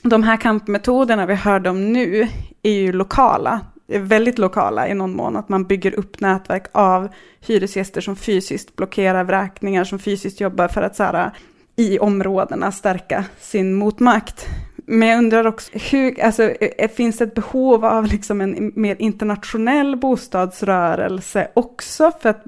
de 0.10 0.24
här 0.24 0.38
kampmetoderna 0.38 1.26
vi 1.26 1.36
hörde 1.36 1.70
om 1.70 1.94
nu 1.94 2.28
är 2.68 2.74
ju 2.74 2.92
lokala, 2.92 3.62
väldigt 3.88 4.38
lokala 4.38 4.88
i 4.88 4.94
någon 4.94 5.16
mån, 5.16 5.36
att 5.36 5.50
man 5.50 5.64
bygger 5.64 6.00
upp 6.00 6.20
nätverk 6.20 6.66
av 6.72 7.10
hyresgäster 7.40 8.02
som 8.02 8.16
fysiskt 8.16 8.76
blockerar 8.76 9.24
vräkningar, 9.24 9.84
som 9.84 10.00
fysiskt 10.00 10.42
jobbar 10.42 10.68
för 10.68 10.82
att 10.82 10.96
så 10.96 11.04
här, 11.04 11.32
i 11.76 12.00
områdena 12.00 12.72
stärka 12.72 13.26
sin 13.40 13.74
motmakt. 13.74 14.48
Men 14.88 15.08
jag 15.08 15.18
undrar 15.18 15.48
också, 15.48 15.72
hur, 15.74 16.22
alltså, 16.22 16.52
finns 16.96 17.18
det 17.18 17.24
ett 17.24 17.36
behov 17.36 17.86
av 17.86 18.06
liksom 18.06 18.42
en 18.42 18.72
mer 18.76 18.96
internationell 19.00 19.96
bostadsrörelse 19.96 21.48
också 21.54 22.12
för 22.22 22.30
att 22.30 22.44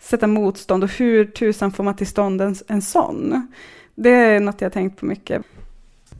sätta 0.00 0.26
motstånd 0.26 0.84
och 0.84 0.90
hur 0.90 1.24
tusan 1.24 1.72
får 1.72 1.84
man 1.84 1.96
till 1.96 2.06
stånd 2.06 2.40
en, 2.40 2.54
en 2.68 2.82
sån? 2.82 3.48
Det 3.94 4.10
är 4.10 4.40
något 4.40 4.60
jag 4.60 4.72
tänkt 4.72 5.00
på 5.00 5.06
mycket. 5.06 5.42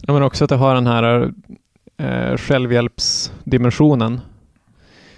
Ja, 0.07 0.12
men 0.12 0.23
också 0.23 0.45
att 0.45 0.50
det 0.50 0.57
har 0.57 0.75
den 0.75 0.87
här 0.87 1.33
eh, 2.02 2.37
självhjälpsdimensionen. 2.37 4.21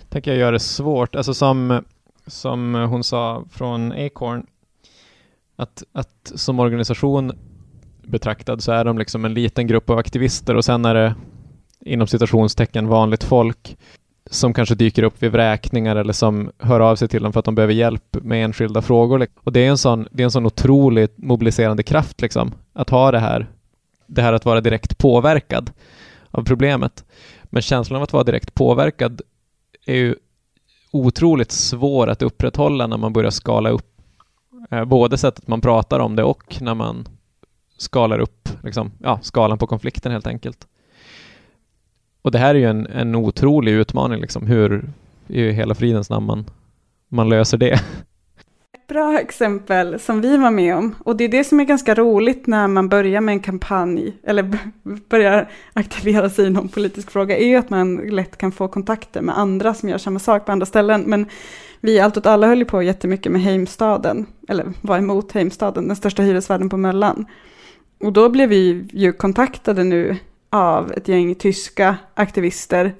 Tänker 0.08 0.30
jag 0.30 0.40
gör 0.40 0.52
det 0.52 0.60
svårt. 0.60 1.14
Alltså 1.14 1.34
som, 1.34 1.84
som 2.26 2.74
hon 2.74 3.04
sa 3.04 3.44
från 3.50 3.92
Acorn, 3.92 4.46
att, 5.56 5.82
att 5.92 6.32
som 6.34 6.60
organisation 6.60 7.32
betraktad 8.02 8.62
så 8.62 8.72
är 8.72 8.84
de 8.84 8.98
liksom 8.98 9.24
en 9.24 9.34
liten 9.34 9.66
grupp 9.66 9.90
av 9.90 9.98
aktivister 9.98 10.54
och 10.56 10.64
sen 10.64 10.84
är 10.84 10.94
det 10.94 11.14
inom 11.80 12.06
citationstecken 12.06 12.88
vanligt 12.88 13.24
folk 13.24 13.76
som 14.30 14.54
kanske 14.54 14.74
dyker 14.74 15.02
upp 15.02 15.22
vid 15.22 15.32
vräkningar 15.32 15.96
eller 15.96 16.12
som 16.12 16.50
hör 16.58 16.80
av 16.80 16.96
sig 16.96 17.08
till 17.08 17.22
dem 17.22 17.32
för 17.32 17.40
att 17.40 17.44
de 17.44 17.54
behöver 17.54 17.74
hjälp 17.74 18.16
med 18.22 18.44
enskilda 18.44 18.82
frågor. 18.82 19.26
Och 19.44 19.52
det 19.52 19.60
är 19.60 19.70
en 19.70 19.78
sån, 19.78 20.08
det 20.10 20.22
är 20.22 20.24
en 20.24 20.30
sån 20.30 20.46
otroligt 20.46 21.18
mobiliserande 21.18 21.82
kraft 21.82 22.20
liksom, 22.20 22.52
att 22.72 22.90
ha 22.90 23.10
det 23.10 23.18
här 23.18 23.46
det 24.06 24.22
här 24.22 24.32
att 24.32 24.44
vara 24.44 24.60
direkt 24.60 24.98
påverkad 24.98 25.70
av 26.34 26.44
problemet. 26.44 27.04
Men 27.44 27.62
känslan 27.62 27.96
av 27.96 28.02
att 28.02 28.12
vara 28.12 28.24
direkt 28.24 28.54
påverkad 28.54 29.22
är 29.86 29.94
ju 29.94 30.14
otroligt 30.90 31.52
svår 31.52 32.08
att 32.08 32.22
upprätthålla 32.22 32.86
när 32.86 32.96
man 32.96 33.12
börjar 33.12 33.30
skala 33.30 33.70
upp 33.70 34.00
eh, 34.70 34.84
både 34.84 35.18
sättet 35.18 35.48
man 35.48 35.60
pratar 35.60 36.00
om 36.00 36.16
det 36.16 36.24
och 36.24 36.58
när 36.60 36.74
man 36.74 37.08
skalar 37.76 38.18
upp 38.18 38.48
liksom, 38.62 38.92
ja, 38.98 39.18
skalan 39.22 39.58
på 39.58 39.66
konflikten 39.66 40.12
helt 40.12 40.26
enkelt. 40.26 40.66
Och 42.22 42.30
det 42.30 42.38
här 42.38 42.54
är 42.54 42.58
ju 42.58 42.70
en, 42.70 42.86
en 42.86 43.14
otrolig 43.14 43.72
utmaning, 43.72 44.20
liksom, 44.20 44.46
hur 44.46 44.92
i 45.26 45.50
hela 45.50 45.74
fridens 45.74 46.10
namn 46.10 46.26
man, 46.26 46.44
man 47.08 47.28
löser 47.28 47.58
det. 47.58 47.80
bra 48.86 49.20
exempel 49.20 50.00
som 50.00 50.20
vi 50.20 50.36
var 50.36 50.50
med 50.50 50.76
om. 50.76 50.94
Och 50.98 51.16
det 51.16 51.24
är 51.24 51.28
det 51.28 51.44
som 51.44 51.60
är 51.60 51.64
ganska 51.64 51.94
roligt 51.94 52.46
när 52.46 52.68
man 52.68 52.88
börjar 52.88 53.20
med 53.20 53.32
en 53.32 53.40
kampanj, 53.40 54.16
eller 54.22 54.58
börjar 55.08 55.50
aktivera 55.72 56.30
sig 56.30 56.46
i 56.46 56.50
någon 56.50 56.68
politisk 56.68 57.10
fråga, 57.10 57.36
är 57.36 57.46
ju 57.46 57.56
att 57.56 57.70
man 57.70 57.96
lätt 57.96 58.36
kan 58.36 58.52
få 58.52 58.68
kontakter 58.68 59.20
med 59.20 59.38
andra 59.38 59.74
som 59.74 59.88
gör 59.88 59.98
samma 59.98 60.18
sak 60.18 60.46
på 60.46 60.52
andra 60.52 60.66
ställen. 60.66 61.04
Men 61.06 61.26
vi 61.80 62.00
Allt 62.00 62.16
åt 62.16 62.26
alla 62.26 62.46
höll 62.46 62.58
ju 62.58 62.64
på 62.64 62.82
jättemycket 62.82 63.32
med 63.32 63.42
Heimstaden, 63.42 64.26
eller 64.48 64.72
var 64.80 64.98
emot 64.98 65.32
Heimstaden, 65.32 65.86
den 65.86 65.96
största 65.96 66.22
hyresvärden 66.22 66.68
på 66.68 66.76
Möllan. 66.76 67.26
Och 68.00 68.12
då 68.12 68.28
blev 68.28 68.48
vi 68.48 68.88
ju 68.92 69.12
kontaktade 69.12 69.84
nu 69.84 70.16
av 70.50 70.92
ett 70.92 71.08
gäng 71.08 71.34
tyska 71.34 71.96
aktivister 72.14 72.94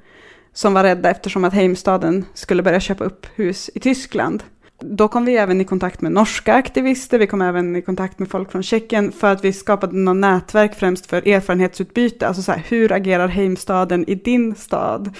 som 0.52 0.74
var 0.74 0.82
rädda 0.82 1.10
eftersom 1.10 1.44
att 1.44 1.54
Heimstaden 1.54 2.24
skulle 2.34 2.62
börja 2.62 2.80
köpa 2.80 3.04
upp 3.04 3.26
hus 3.34 3.70
i 3.74 3.80
Tyskland. 3.80 4.42
Då 4.90 5.08
kom 5.08 5.24
vi 5.24 5.36
även 5.36 5.60
i 5.60 5.64
kontakt 5.64 6.00
med 6.00 6.12
norska 6.12 6.54
aktivister, 6.54 7.18
vi 7.18 7.26
kom 7.26 7.42
även 7.42 7.76
i 7.76 7.82
kontakt 7.82 8.18
med 8.18 8.28
folk 8.30 8.52
från 8.52 8.62
Tjeckien 8.62 9.12
för 9.12 9.32
att 9.32 9.44
vi 9.44 9.52
skapade 9.52 9.96
något 9.96 10.16
nätverk 10.16 10.74
främst 10.74 11.06
för 11.06 11.28
erfarenhetsutbyte. 11.28 12.28
Alltså 12.28 12.42
så 12.42 12.52
här, 12.52 12.62
hur 12.68 12.92
agerar 12.92 13.28
Heimstaden 13.28 14.04
i 14.08 14.14
din 14.14 14.54
stad? 14.54 15.14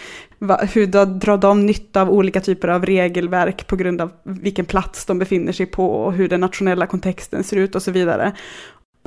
Hur 0.73 0.87
drar 1.06 1.37
de 1.37 1.66
nytta 1.66 2.02
av 2.02 2.11
olika 2.11 2.40
typer 2.40 2.68
av 2.68 2.87
regelverk 2.87 3.66
på 3.66 3.76
grund 3.76 4.00
av 4.00 4.11
vilken 4.23 4.64
plats 4.64 5.06
de 5.06 5.18
befinner 5.18 5.52
sig 5.52 5.66
på 5.66 5.90
och 5.90 6.12
hur 6.12 6.28
den 6.28 6.40
nationella 6.40 6.87
kontexten 6.87 7.44
ser 7.44 7.56
ut 7.56 7.75
och 7.75 7.83
så 7.83 7.90
vidare. 7.90 8.33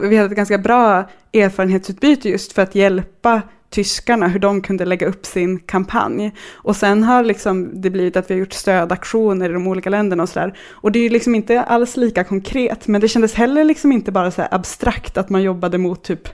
Vi 0.02 0.18
hade 0.18 0.30
ett 0.30 0.36
ganska 0.36 0.58
bra 0.58 1.10
erfarenhetsutbyte 1.34 2.30
just 2.30 2.54
för 2.54 2.62
att 2.62 2.76
hjälpa 2.76 3.42
tyskarna, 3.70 4.28
hur 4.28 4.40
de 4.40 4.62
kunde 4.62 4.86
lägga 4.86 5.08
upp 5.08 5.26
sin 5.26 5.60
kampanj. 5.60 6.32
Och 6.54 6.76
sen 6.76 7.04
har 7.04 7.24
liksom 7.24 7.82
det 7.82 7.90
blivit 7.90 8.18
att 8.18 8.30
vi 8.30 8.34
har 8.34 8.40
gjort 8.40 8.54
stödaktioner 8.54 9.50
i 9.50 9.54
de 9.54 9.68
olika 9.68 9.90
länderna 9.90 10.24
och 10.24 10.30
sådär. 10.30 10.58
Och 10.70 10.92
det 10.92 11.00
är 11.00 11.10
liksom 11.10 11.36
inte 11.36 11.62
alls 11.62 11.98
lika 11.98 12.24
konkret, 12.24 12.88
men 12.88 13.02
det 13.02 13.08
kändes 13.08 13.34
heller 13.34 13.64
liksom 13.64 13.92
inte 13.92 14.12
bara 14.12 14.32
så 14.32 14.48
abstrakt 14.52 15.18
att 15.18 15.30
man 15.30 15.44
jobbade 15.44 15.78
mot 15.78 16.04
typ 16.04 16.28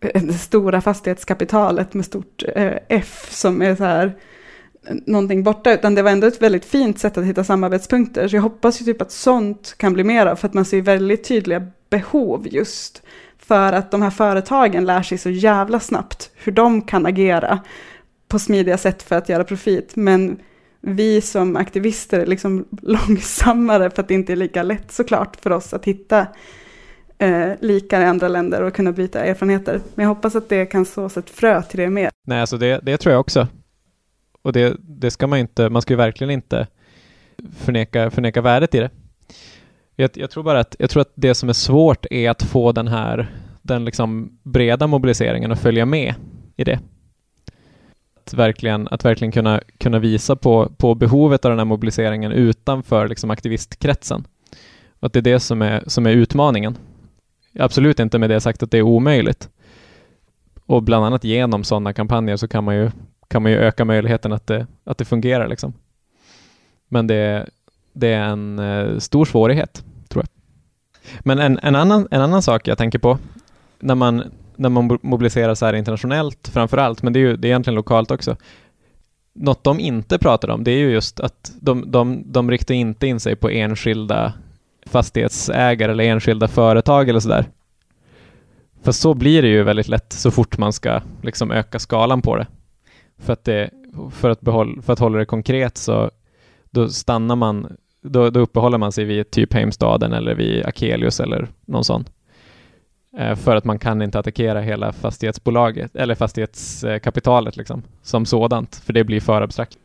eh, 0.00 0.22
det 0.22 0.32
stora 0.32 0.80
fastighetskapitalet 0.80 1.94
med 1.94 2.04
stort 2.04 2.42
eh, 2.56 2.72
F 2.88 3.28
som 3.30 3.62
är 3.62 3.76
så 3.76 3.84
här 3.84 4.16
eh, 4.86 4.96
någonting 5.06 5.42
borta, 5.42 5.72
utan 5.72 5.94
det 5.94 6.02
var 6.02 6.10
ändå 6.10 6.26
ett 6.26 6.42
väldigt 6.42 6.64
fint 6.64 6.98
sätt 6.98 7.18
att 7.18 7.24
hitta 7.24 7.44
samarbetspunkter. 7.44 8.28
Så 8.28 8.36
jag 8.36 8.42
hoppas 8.42 8.80
ju 8.80 8.84
typ 8.84 9.02
att 9.02 9.12
sånt 9.12 9.74
kan 9.76 9.92
bli 9.92 10.04
mer 10.04 10.26
av, 10.26 10.36
för 10.36 10.48
att 10.48 10.54
man 10.54 10.64
ser 10.64 10.80
väldigt 10.80 11.24
tydliga 11.28 11.66
behov 11.90 12.46
just 12.50 13.02
för 13.46 13.72
att 13.72 13.90
de 13.90 14.02
här 14.02 14.10
företagen 14.10 14.84
lär 14.84 15.02
sig 15.02 15.18
så 15.18 15.30
jävla 15.30 15.80
snabbt 15.80 16.30
hur 16.34 16.52
de 16.52 16.82
kan 16.82 17.06
agera 17.06 17.60
på 18.28 18.38
smidiga 18.38 18.78
sätt 18.78 19.02
för 19.02 19.16
att 19.16 19.28
göra 19.28 19.44
profit. 19.44 19.96
Men 19.96 20.38
vi 20.80 21.20
som 21.20 21.56
aktivister 21.56 22.20
är 22.20 22.26
liksom 22.26 22.66
långsammare 22.82 23.90
för 23.90 24.02
att 24.02 24.08
det 24.08 24.14
inte 24.14 24.32
är 24.32 24.36
lika 24.36 24.62
lätt 24.62 24.92
såklart 24.92 25.36
för 25.36 25.50
oss 25.50 25.74
att 25.74 25.84
hitta 25.84 26.26
eh, 27.18 27.50
likar 27.60 28.00
i 28.00 28.04
andra 28.04 28.28
länder 28.28 28.62
och 28.62 28.74
kunna 28.74 28.92
byta 28.92 29.24
erfarenheter. 29.24 29.80
Men 29.94 30.02
jag 30.02 30.14
hoppas 30.14 30.36
att 30.36 30.48
det 30.48 30.66
kan 30.66 30.84
sås 30.84 31.16
ett 31.16 31.30
frö 31.30 31.62
till 31.62 31.80
det 31.80 31.90
mer. 31.90 32.10
Nej, 32.26 32.40
alltså 32.40 32.56
det, 32.56 32.80
det 32.82 32.96
tror 32.96 33.12
jag 33.12 33.20
också. 33.20 33.48
och 34.42 34.52
det, 34.52 34.76
det 34.78 35.10
ska 35.10 35.26
man 35.26 35.38
inte, 35.38 35.68
man 35.68 35.82
ska 35.82 35.92
ju 35.92 35.98
verkligen 35.98 36.30
inte 36.30 36.66
förneka, 37.58 38.10
förneka 38.10 38.40
värdet 38.40 38.74
i 38.74 38.78
det. 38.78 38.90
Jag, 39.96 40.10
jag, 40.14 40.30
tror 40.30 40.42
bara 40.42 40.60
att, 40.60 40.76
jag 40.78 40.90
tror 40.90 41.00
att 41.00 41.12
det 41.14 41.34
som 41.34 41.48
är 41.48 41.52
svårt 41.52 42.06
är 42.10 42.30
att 42.30 42.42
få 42.42 42.72
den 42.72 42.88
här, 42.88 43.30
den 43.62 43.84
liksom 43.84 44.38
breda 44.42 44.86
mobiliseringen 44.86 45.52
att 45.52 45.60
följa 45.60 45.86
med 45.86 46.14
i 46.56 46.64
det. 46.64 46.80
Att 48.24 48.34
verkligen, 48.34 48.88
att 48.88 49.04
verkligen 49.04 49.32
kunna, 49.32 49.60
kunna 49.78 49.98
visa 49.98 50.36
på, 50.36 50.72
på 50.76 50.94
behovet 50.94 51.44
av 51.44 51.50
den 51.50 51.58
här 51.58 51.64
mobiliseringen 51.64 52.32
utanför 52.32 53.08
liksom 53.08 53.30
aktivistkretsen. 53.30 54.24
Och 55.00 55.06
att 55.06 55.12
det 55.12 55.20
är 55.20 55.22
det 55.22 55.40
som 55.40 55.62
är, 55.62 55.84
som 55.86 56.06
är 56.06 56.10
utmaningen. 56.10 56.78
Absolut 57.58 58.00
inte 58.00 58.18
med 58.18 58.30
det 58.30 58.40
sagt 58.40 58.62
att 58.62 58.70
det 58.70 58.78
är 58.78 58.82
omöjligt. 58.82 59.48
Och 60.66 60.82
bland 60.82 61.04
annat 61.04 61.24
genom 61.24 61.64
sådana 61.64 61.92
kampanjer 61.92 62.36
så 62.36 62.48
kan 62.48 62.64
man 62.64 62.76
ju, 62.76 62.90
kan 63.28 63.42
man 63.42 63.52
ju 63.52 63.58
öka 63.58 63.84
möjligheten 63.84 64.32
att 64.32 64.46
det, 64.46 64.66
att 64.84 64.98
det 64.98 65.04
fungerar. 65.04 65.48
Liksom. 65.48 65.72
Men 66.88 67.06
det, 67.06 67.48
det 67.92 68.08
är 68.08 68.22
en 68.22 68.58
eh, 68.58 68.98
stor 68.98 69.24
svårighet, 69.24 69.84
tror 70.08 70.24
jag. 70.24 70.28
Men 71.20 71.38
en, 71.38 71.58
en, 71.62 71.76
annan, 71.76 72.08
en 72.10 72.20
annan 72.20 72.42
sak 72.42 72.68
jag 72.68 72.78
tänker 72.78 72.98
på 72.98 73.18
när 73.80 73.94
man, 73.94 74.22
när 74.56 74.68
man 74.68 74.98
mobiliserar 75.02 75.54
så 75.54 75.66
här 75.66 75.74
internationellt 75.74 76.48
framför 76.48 76.78
allt, 76.78 77.02
men 77.02 77.12
det 77.12 77.18
är 77.18 77.20
ju 77.20 77.36
det 77.36 77.48
är 77.48 77.50
egentligen 77.50 77.74
lokalt 77.74 78.10
också. 78.10 78.36
Något 79.34 79.64
de 79.64 79.80
inte 79.80 80.18
pratar 80.18 80.50
om, 80.50 80.64
det 80.64 80.70
är 80.70 80.78
ju 80.78 80.90
just 80.90 81.20
att 81.20 81.52
de, 81.60 81.90
de, 81.90 82.22
de 82.26 82.50
riktar 82.50 82.74
inte 82.74 83.06
in 83.06 83.20
sig 83.20 83.36
på 83.36 83.48
enskilda 83.48 84.32
fastighetsägare 84.86 85.92
eller 85.92 86.04
enskilda 86.04 86.48
företag 86.48 87.08
eller 87.08 87.20
sådär. 87.20 87.46
För 88.82 88.92
så 88.92 89.14
blir 89.14 89.42
det 89.42 89.48
ju 89.48 89.62
väldigt 89.62 89.88
lätt 89.88 90.12
så 90.12 90.30
fort 90.30 90.58
man 90.58 90.72
ska 90.72 91.00
liksom 91.22 91.50
öka 91.50 91.78
skalan 91.78 92.22
på 92.22 92.36
det. 92.36 92.46
För 93.18 93.32
att, 93.32 93.44
det, 93.44 93.70
för 94.10 94.30
att, 94.30 94.40
behåll, 94.40 94.82
för 94.82 94.92
att 94.92 94.98
hålla 94.98 95.18
det 95.18 95.24
konkret 95.24 95.78
så 95.78 96.10
då 96.72 96.88
stannar 96.88 97.36
man, 97.36 97.76
då, 98.02 98.30
då 98.30 98.40
uppehåller 98.40 98.78
man 98.78 98.92
sig 98.92 99.04
vid 99.04 99.30
typ 99.30 99.54
Heimstaden 99.54 100.12
eller 100.12 100.34
vid 100.34 100.66
Akelius 100.66 101.20
eller 101.20 101.48
någon 101.66 101.84
sån. 101.84 102.04
Eh, 103.18 103.36
för 103.36 103.56
att 103.56 103.64
man 103.64 103.78
kan 103.78 104.02
inte 104.02 104.18
attackera 104.18 104.60
hela 104.60 104.92
fastighetsbolaget 104.92 105.96
eller 105.96 106.14
fastighetskapitalet 106.14 107.56
liksom, 107.56 107.82
som 108.02 108.26
sådant, 108.26 108.76
för 108.76 108.92
det 108.92 109.04
blir 109.04 109.20
för 109.20 109.42
abstrakt. 109.42 109.78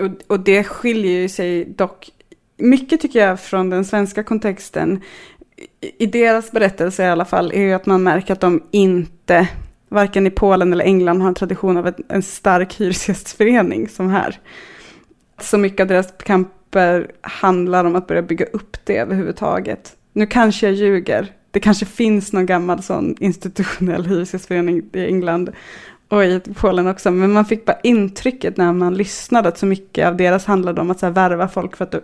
Och, 0.00 0.32
och 0.32 0.40
det 0.40 0.64
skiljer 0.64 1.20
ju 1.20 1.28
sig 1.28 1.64
dock 1.64 2.10
mycket 2.56 3.00
tycker 3.00 3.26
jag 3.26 3.40
från 3.40 3.70
den 3.70 3.84
svenska 3.84 4.22
kontexten. 4.22 5.00
I 5.98 6.06
deras 6.06 6.52
berättelse 6.52 7.04
i 7.04 7.06
alla 7.06 7.24
fall 7.24 7.52
är 7.52 7.60
ju 7.60 7.72
att 7.72 7.86
man 7.86 8.02
märker 8.02 8.32
att 8.32 8.40
de 8.40 8.62
inte, 8.70 9.48
varken 9.88 10.26
i 10.26 10.30
Polen 10.30 10.72
eller 10.72 10.84
England, 10.84 11.20
har 11.20 11.28
en 11.28 11.34
tradition 11.34 11.76
av 11.76 11.94
en 12.08 12.22
stark 12.22 12.74
hyresgästförening 12.80 13.88
som 13.88 14.10
här 14.10 14.40
så 15.44 15.58
mycket 15.58 15.80
av 15.80 15.86
deras 15.86 16.14
kamper 16.18 17.10
handlar 17.20 17.84
om 17.84 17.96
att 17.96 18.06
börja 18.06 18.22
bygga 18.22 18.46
upp 18.46 18.76
det 18.84 18.96
överhuvudtaget. 18.96 19.96
Nu 20.12 20.26
kanske 20.26 20.66
jag 20.66 20.74
ljuger. 20.74 21.32
Det 21.50 21.60
kanske 21.60 21.86
finns 21.86 22.32
någon 22.32 22.46
gammal 22.46 22.82
sån 22.82 23.16
institutionell 23.20 24.06
hyresgästförening 24.06 24.82
i 24.92 25.06
England 25.06 25.52
och 26.08 26.24
i 26.24 26.40
Polen 26.54 26.86
också. 26.86 27.10
Men 27.10 27.32
man 27.32 27.44
fick 27.44 27.64
bara 27.64 27.80
intrycket 27.82 28.56
när 28.56 28.72
man 28.72 28.94
lyssnade 28.94 29.48
att 29.48 29.58
så 29.58 29.66
mycket 29.66 30.06
av 30.06 30.16
deras 30.16 30.44
handlade 30.44 30.80
om 30.80 30.90
att 30.90 30.98
så 30.98 31.06
här 31.06 31.12
värva 31.12 31.48
folk 31.48 31.76
för 31.76 31.84
att 31.84 31.94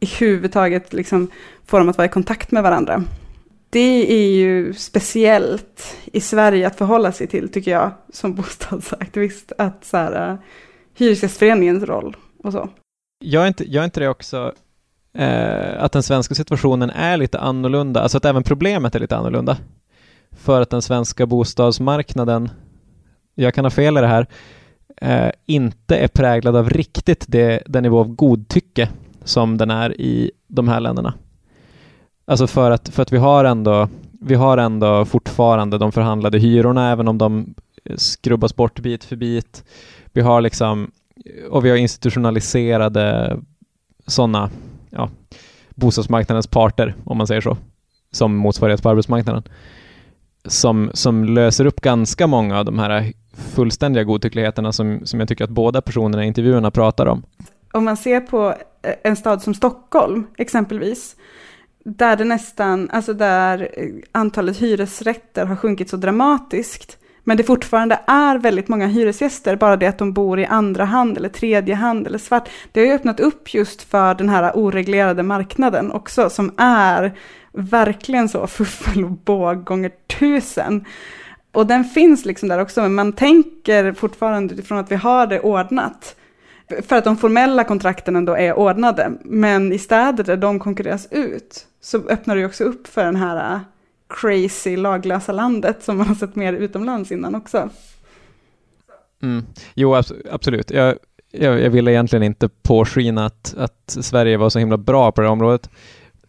i 0.00 0.06
huvudtaget 0.06 0.92
liksom 0.92 1.30
få 1.66 1.78
dem 1.78 1.88
att 1.88 1.98
vara 1.98 2.06
i 2.06 2.10
kontakt 2.10 2.50
med 2.50 2.62
varandra. 2.62 3.04
Det 3.70 4.12
är 4.12 4.30
ju 4.30 4.74
speciellt 4.74 5.96
i 6.12 6.20
Sverige 6.20 6.66
att 6.66 6.78
förhålla 6.78 7.12
sig 7.12 7.26
till, 7.26 7.48
tycker 7.48 7.70
jag, 7.70 7.90
som 8.12 8.34
bostadsaktivist, 8.34 9.52
att 9.58 9.84
så 9.84 9.96
här, 9.96 10.30
eh, 10.30 10.36
hyresgästföreningens 10.94 11.84
roll 11.84 12.16
och 12.48 12.52
så. 12.52 12.68
Jag 13.24 13.42
är 13.42 13.48
inte, 13.48 13.72
jag 13.72 13.80
är 13.80 13.84
inte 13.84 14.00
det 14.00 14.08
också 14.08 14.52
eh, 15.14 15.82
att 15.82 15.92
den 15.92 16.02
svenska 16.02 16.34
situationen 16.34 16.90
är 16.90 17.16
lite 17.16 17.38
annorlunda, 17.38 18.00
alltså 18.00 18.18
att 18.18 18.24
även 18.24 18.42
problemet 18.42 18.94
är 18.94 19.00
lite 19.00 19.16
annorlunda. 19.16 19.56
För 20.30 20.60
att 20.60 20.70
den 20.70 20.82
svenska 20.82 21.26
bostadsmarknaden, 21.26 22.50
jag 23.34 23.54
kan 23.54 23.64
ha 23.64 23.70
fel 23.70 23.98
i 23.98 24.00
det 24.00 24.06
här, 24.06 24.26
eh, 24.96 25.30
inte 25.46 25.96
är 25.96 26.08
präglad 26.08 26.56
av 26.56 26.70
riktigt 26.70 27.24
det, 27.28 27.62
den 27.66 27.82
nivå 27.82 28.00
av 28.00 28.08
godtycke 28.08 28.88
som 29.24 29.56
den 29.56 29.70
är 29.70 30.00
i 30.00 30.30
de 30.46 30.68
här 30.68 30.80
länderna. 30.80 31.14
Alltså 32.24 32.46
för 32.46 32.70
att, 32.70 32.88
för 32.88 33.02
att 33.02 33.12
vi 33.12 33.18
har 33.18 33.44
ändå 33.44 33.88
vi 34.20 34.34
har 34.34 34.58
ändå 34.58 35.04
fortfarande 35.04 35.78
de 35.78 35.92
förhandlade 35.92 36.38
hyrorna, 36.38 36.90
även 36.90 37.08
om 37.08 37.18
de 37.18 37.54
eh, 37.84 37.96
skrubbas 37.96 38.56
bort 38.56 38.80
bit 38.80 39.04
för 39.04 39.16
bit. 39.16 39.64
Vi 40.12 40.20
har 40.20 40.40
liksom 40.40 40.90
och 41.50 41.64
vi 41.64 41.70
har 41.70 41.76
institutionaliserade 41.76 43.36
sådana 44.06 44.50
ja, 44.90 45.10
bostadsmarknadens 45.74 46.46
parter, 46.46 46.94
om 47.04 47.18
man 47.18 47.26
säger 47.26 47.40
så, 47.40 47.56
som 48.10 48.36
motsvarighet 48.36 48.82
på 48.82 48.88
arbetsmarknaden, 48.88 49.42
som, 50.44 50.90
som 50.94 51.24
löser 51.24 51.66
upp 51.66 51.80
ganska 51.80 52.26
många 52.26 52.58
av 52.58 52.64
de 52.64 52.78
här 52.78 53.12
fullständiga 53.54 54.04
godtyckligheterna 54.04 54.72
som, 54.72 55.00
som 55.06 55.20
jag 55.20 55.28
tycker 55.28 55.44
att 55.44 55.50
båda 55.50 55.82
personerna 55.82 56.24
i 56.24 56.26
intervjuerna 56.26 56.70
pratar 56.70 57.06
om. 57.06 57.22
Om 57.72 57.84
man 57.84 57.96
ser 57.96 58.20
på 58.20 58.54
eh, 58.82 58.94
en 59.04 59.16
stad 59.16 59.42
som 59.42 59.54
Stockholm, 59.54 60.26
exempelvis, 60.38 61.16
där 61.84 62.16
det 62.16 62.24
nästan, 62.24 62.90
alltså 62.90 63.14
där 63.14 63.68
eh, 63.76 63.88
antalet 64.12 64.56
hyresrätter 64.56 65.46
har 65.46 65.56
sjunkit 65.56 65.90
så 65.90 65.96
dramatiskt, 65.96 66.97
men 67.28 67.36
det 67.36 67.44
fortfarande 67.44 68.00
är 68.06 68.38
väldigt 68.38 68.68
många 68.68 68.86
hyresgäster, 68.86 69.56
bara 69.56 69.76
det 69.76 69.86
att 69.86 69.98
de 69.98 70.12
bor 70.12 70.38
i 70.38 70.46
andra 70.46 70.84
hand 70.84 71.16
eller 71.16 71.28
tredje 71.28 71.74
hand 71.74 72.06
eller 72.06 72.18
svart. 72.18 72.48
Det 72.72 72.80
har 72.80 72.86
ju 72.86 72.92
öppnat 72.92 73.20
upp 73.20 73.54
just 73.54 73.82
för 73.82 74.14
den 74.14 74.28
här 74.28 74.52
oreglerade 74.54 75.22
marknaden 75.22 75.92
också, 75.92 76.30
som 76.30 76.54
är 76.56 77.12
verkligen 77.52 78.28
så 78.28 78.46
fuffel 78.46 79.04
och 79.04 79.10
båg 79.10 79.64
gånger 79.64 79.90
tusen. 80.18 80.84
Och 81.52 81.66
den 81.66 81.84
finns 81.84 82.24
liksom 82.24 82.48
där 82.48 82.58
också, 82.58 82.82
men 82.82 82.94
man 82.94 83.12
tänker 83.12 83.92
fortfarande 83.92 84.54
utifrån 84.54 84.78
att 84.78 84.90
vi 84.90 84.96
har 84.96 85.26
det 85.26 85.40
ordnat. 85.40 86.16
För 86.88 86.96
att 86.96 87.04
de 87.04 87.16
formella 87.16 87.64
kontrakten 87.64 88.16
ändå 88.16 88.36
är 88.36 88.58
ordnade, 88.58 89.12
men 89.24 89.72
i 89.72 89.78
städer 89.78 90.24
där 90.24 90.36
de 90.36 90.58
konkurreras 90.58 91.08
ut, 91.10 91.66
så 91.80 91.98
öppnar 91.98 92.34
det 92.34 92.40
ju 92.40 92.46
också 92.46 92.64
upp 92.64 92.86
för 92.86 93.04
den 93.04 93.16
här 93.16 93.60
crazy 94.08 94.76
laglösa 94.76 95.32
landet 95.32 95.82
som 95.82 95.96
man 95.98 96.06
har 96.06 96.14
sett 96.14 96.36
mer 96.36 96.52
utomlands 96.52 97.12
innan 97.12 97.34
också. 97.34 97.70
Mm. 99.22 99.46
Jo, 99.74 99.94
absolut. 100.30 100.70
Jag, 100.70 100.96
jag, 101.30 101.60
jag 101.60 101.70
ville 101.70 101.92
egentligen 101.92 102.22
inte 102.22 102.48
påskina 102.48 103.26
att, 103.26 103.54
att 103.58 103.82
Sverige 103.86 104.36
var 104.36 104.50
så 104.50 104.58
himla 104.58 104.76
bra 104.76 105.12
på 105.12 105.20
det 105.20 105.26
här 105.26 105.32
området. 105.32 105.70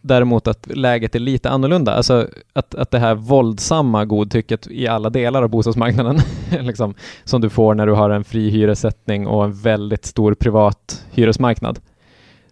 Däremot 0.02 0.48
att 0.48 0.76
läget 0.76 1.14
är 1.14 1.18
lite 1.18 1.50
annorlunda, 1.50 1.94
alltså 1.94 2.28
att, 2.52 2.74
att 2.74 2.90
det 2.90 2.98
här 2.98 3.14
våldsamma 3.14 4.04
godtycket 4.04 4.66
i 4.66 4.88
alla 4.88 5.10
delar 5.10 5.42
av 5.42 5.48
bostadsmarknaden, 5.48 6.18
liksom, 6.60 6.94
som 7.24 7.40
du 7.40 7.50
får 7.50 7.74
när 7.74 7.86
du 7.86 7.92
har 7.92 8.10
en 8.10 8.24
fri 8.24 8.50
hyressättning 8.50 9.26
och 9.26 9.44
en 9.44 9.52
väldigt 9.52 10.04
stor 10.04 10.34
privat 10.34 11.04
hyresmarknad, 11.10 11.78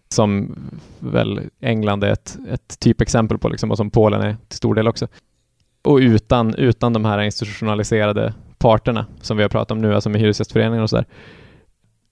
som 0.09 0.57
väl 0.99 1.41
England 1.61 2.05
är 2.05 2.13
ett, 2.13 2.39
ett 2.51 2.81
typexempel 2.81 3.39
på, 3.39 3.49
liksom, 3.49 3.71
och 3.71 3.77
som 3.77 3.91
Polen 3.91 4.21
är 4.21 4.37
till 4.49 4.57
stor 4.57 4.75
del 4.75 4.89
också. 4.89 5.09
Och 5.83 5.97
utan, 5.97 6.55
utan 6.55 6.93
de 6.93 7.05
här 7.05 7.23
institutionaliserade 7.23 8.35
parterna 8.59 9.07
som 9.21 9.37
vi 9.37 9.43
har 9.43 9.51
pratat 9.51 9.71
om 9.71 9.81
nu, 9.81 9.95
alltså 9.95 10.11
med 10.11 10.21
Hyresgästföreningen 10.21 10.83
och 10.83 10.91
sådär. 10.91 11.07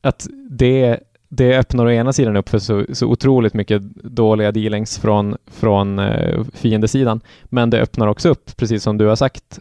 Att 0.00 0.26
det, 0.50 1.00
det 1.28 1.58
öppnar 1.58 1.86
å 1.86 1.90
ena 1.90 2.12
sidan 2.12 2.36
upp 2.36 2.48
för 2.48 2.58
så, 2.58 2.84
så 2.92 3.06
otroligt 3.06 3.54
mycket 3.54 3.82
dåliga 4.04 4.52
dealings 4.52 4.98
från, 4.98 5.36
från 5.46 5.98
eh, 5.98 6.44
fiendesidan, 6.54 7.20
men 7.44 7.70
det 7.70 7.80
öppnar 7.80 8.06
också 8.06 8.28
upp, 8.28 8.56
precis 8.56 8.82
som 8.82 8.98
du 8.98 9.06
har 9.06 9.16
sagt, 9.16 9.58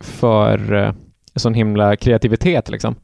för 0.00 0.72
eh, 0.72 0.92
sån 1.34 1.54
himla 1.54 1.96
kreativitet 1.96 2.68
liksom, 2.68 2.94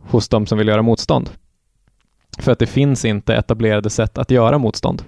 hos 0.00 0.28
de 0.28 0.46
som 0.46 0.58
vill 0.58 0.68
göra 0.68 0.82
motstånd. 0.82 1.30
För 2.42 2.52
att 2.52 2.58
det 2.58 2.66
finns 2.66 3.04
inte 3.04 3.34
etablerade 3.34 3.90
sätt 3.90 4.18
att 4.18 4.30
göra 4.30 4.58
motstånd. 4.58 5.02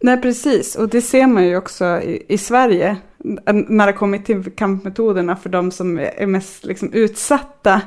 Nej, 0.00 0.22
precis. 0.22 0.76
Och 0.76 0.88
det 0.88 1.02
ser 1.02 1.26
man 1.26 1.46
ju 1.46 1.56
också 1.56 1.84
i, 1.84 2.24
i 2.28 2.38
Sverige. 2.38 2.96
När 3.68 3.86
det 3.86 3.92
kommer 3.92 4.18
till 4.18 4.50
kampmetoderna 4.56 5.36
för 5.36 5.48
de 5.48 5.70
som 5.70 5.98
är 5.98 6.26
mest 6.26 6.64
liksom, 6.64 6.92
utsatta 6.92 7.80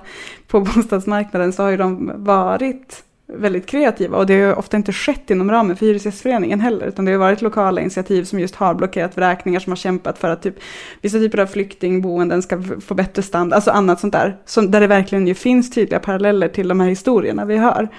på 0.48 0.60
bostadsmarknaden 0.76 1.54
så 1.54 1.64
har 1.64 1.70
ju 1.70 1.78
de 1.78 2.12
varit 2.16 3.04
väldigt 3.34 3.66
kreativa. 3.66 4.18
Och 4.18 4.26
det 4.26 4.34
har 4.34 4.48
ju 4.48 4.54
ofta 4.54 4.78
inte 4.78 4.94
skett 4.94 5.30
inom 5.30 5.52
ramen 5.52 5.76
för 5.76 5.86
Hyresgästföreningen 5.86 6.60
heller. 6.60 6.86
Utan 6.86 7.06
det 7.06 7.12
har 7.12 7.20
varit 7.20 7.42
lokala 7.42 7.82
initiativ 7.82 8.24
som 8.24 8.40
just 8.40 8.56
har 8.56 8.74
blockerat 8.74 9.18
vräkningar 9.18 9.60
som 9.60 9.72
har 9.72 9.78
kämpat 9.78 10.18
för 10.18 10.30
att 10.30 10.42
typ, 10.42 10.56
vissa 11.02 11.18
typer 11.18 11.38
av 11.38 11.48
flyktingboenden 11.48 12.42
ska 12.42 12.64
få 12.82 12.94
bättre 12.94 13.22
standard. 13.22 13.56
Alltså 13.56 13.72
annat 13.72 14.00
sånt 14.00 14.14
där. 14.14 14.38
Som, 14.46 14.72
där 14.72 14.82
det 14.82 14.88
verkligen 14.88 15.28
ju 15.28 15.34
finns 15.34 15.72
tydliga 15.72 16.00
paralleller 16.00 16.48
till 16.48 16.68
de 16.68 16.80
här 16.80 16.88
historierna 16.90 17.46
vi 17.46 17.58
hör 17.58 17.90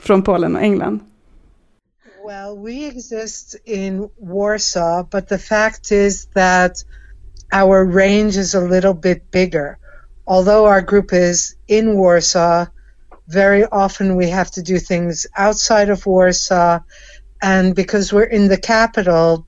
från 0.00 0.22
Polen 0.22 0.56
och 0.56 0.62
England. 0.62 1.00
Well, 2.26 2.58
we 2.64 2.86
exist 2.86 3.56
in 3.64 4.08
Warsaw, 4.18 5.08
but 5.10 5.28
the 5.28 5.38
fact 5.38 5.92
is 5.92 6.26
that 6.26 6.72
our 7.52 7.84
range 7.84 8.36
is 8.38 8.54
a 8.54 8.60
little 8.60 8.94
bit 8.94 9.30
bigger. 9.30 9.76
Although 10.26 10.64
our 10.64 10.80
group 10.80 11.12
is 11.12 11.56
in 11.66 11.96
Warsaw, 11.96 12.66
very 13.30 13.64
often 13.64 14.16
we 14.16 14.28
have 14.30 14.50
to 14.52 14.62
do 14.62 14.78
things 14.78 15.26
outside 15.36 15.88
of 15.88 16.04
Warsaw. 16.04 16.80
And 17.40 17.74
because 17.74 18.12
we're 18.12 18.24
in 18.24 18.48
the 18.48 18.58
capital, 18.58 19.46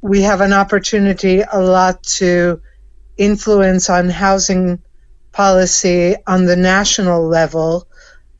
we 0.00 0.22
have 0.22 0.40
an 0.40 0.52
opportunity 0.52 1.40
a 1.40 1.60
lot 1.60 2.02
to 2.18 2.60
influence 3.16 3.90
on 3.90 4.08
housing 4.08 4.80
policy 5.32 6.16
on 6.26 6.44
the 6.44 6.56
national 6.56 7.26
level 7.26 7.88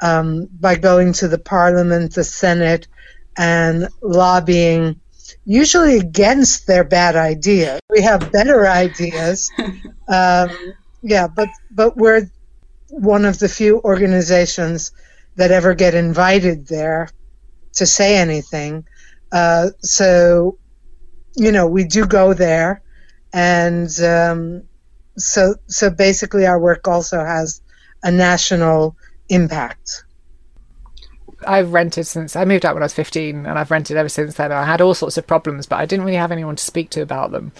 um, 0.00 0.48
by 0.61 0.76
going 0.76 1.12
to 1.14 1.28
the 1.28 1.38
parliament, 1.38 2.14
the 2.14 2.24
Senate, 2.24 2.87
and 3.37 3.88
lobbying 4.02 5.00
usually 5.44 5.96
against 5.96 6.66
their 6.66 6.85
bad 6.85 7.16
ideas. 7.16 7.81
We 7.90 8.02
have 8.02 8.31
better 8.33 8.68
ideas. 8.68 9.50
um, 10.09 10.50
yeah, 11.02 11.26
but 11.28 11.48
but 11.70 11.96
we're 11.96 12.31
one 12.90 13.24
of 13.24 13.38
the 13.38 13.48
few 13.48 13.81
organizations 13.83 14.92
that 15.37 15.51
ever 15.51 15.74
get 15.74 15.94
invited 15.94 16.66
there 16.66 17.09
to 17.74 17.87
say 17.87 18.16
anything. 18.16 18.85
Uh, 19.31 19.68
so, 19.81 20.59
you 21.37 21.53
know, 21.53 21.66
we 21.66 21.85
do 21.85 22.07
go 22.07 22.35
there, 22.35 22.83
and 23.33 23.88
um, 24.01 24.62
so 25.16 25.55
so 25.66 25.90
basically, 25.90 26.46
our 26.46 26.59
work 26.59 26.88
also 26.88 27.18
has 27.18 27.61
a 28.03 28.11
national 28.11 28.96
impact. 29.29 30.05
I've 31.46 31.72
rented 31.72 32.07
since 32.07 32.35
I 32.35 32.44
moved 32.44 32.66
out 32.66 32.74
when 32.74 32.83
I 32.83 32.87
was 32.87 32.94
15 32.94 33.46
and 33.46 33.59
I've 33.59 33.70
rented 33.70 33.96
ever 33.96 34.09
since 34.09 34.35
then. 34.35 34.51
I 34.51 34.64
had 34.64 34.81
all 34.81 34.94
sorts 34.94 35.16
of 35.18 35.27
problems, 35.27 35.66
but 35.66 35.79
I 35.79 35.87
didn't 35.87 36.05
really 36.05 36.16
have 36.16 36.33
anyone 36.33 36.57
to 36.57 36.64
speak 36.64 36.90
to 36.90 37.01
about 37.01 37.31
them 37.31 37.53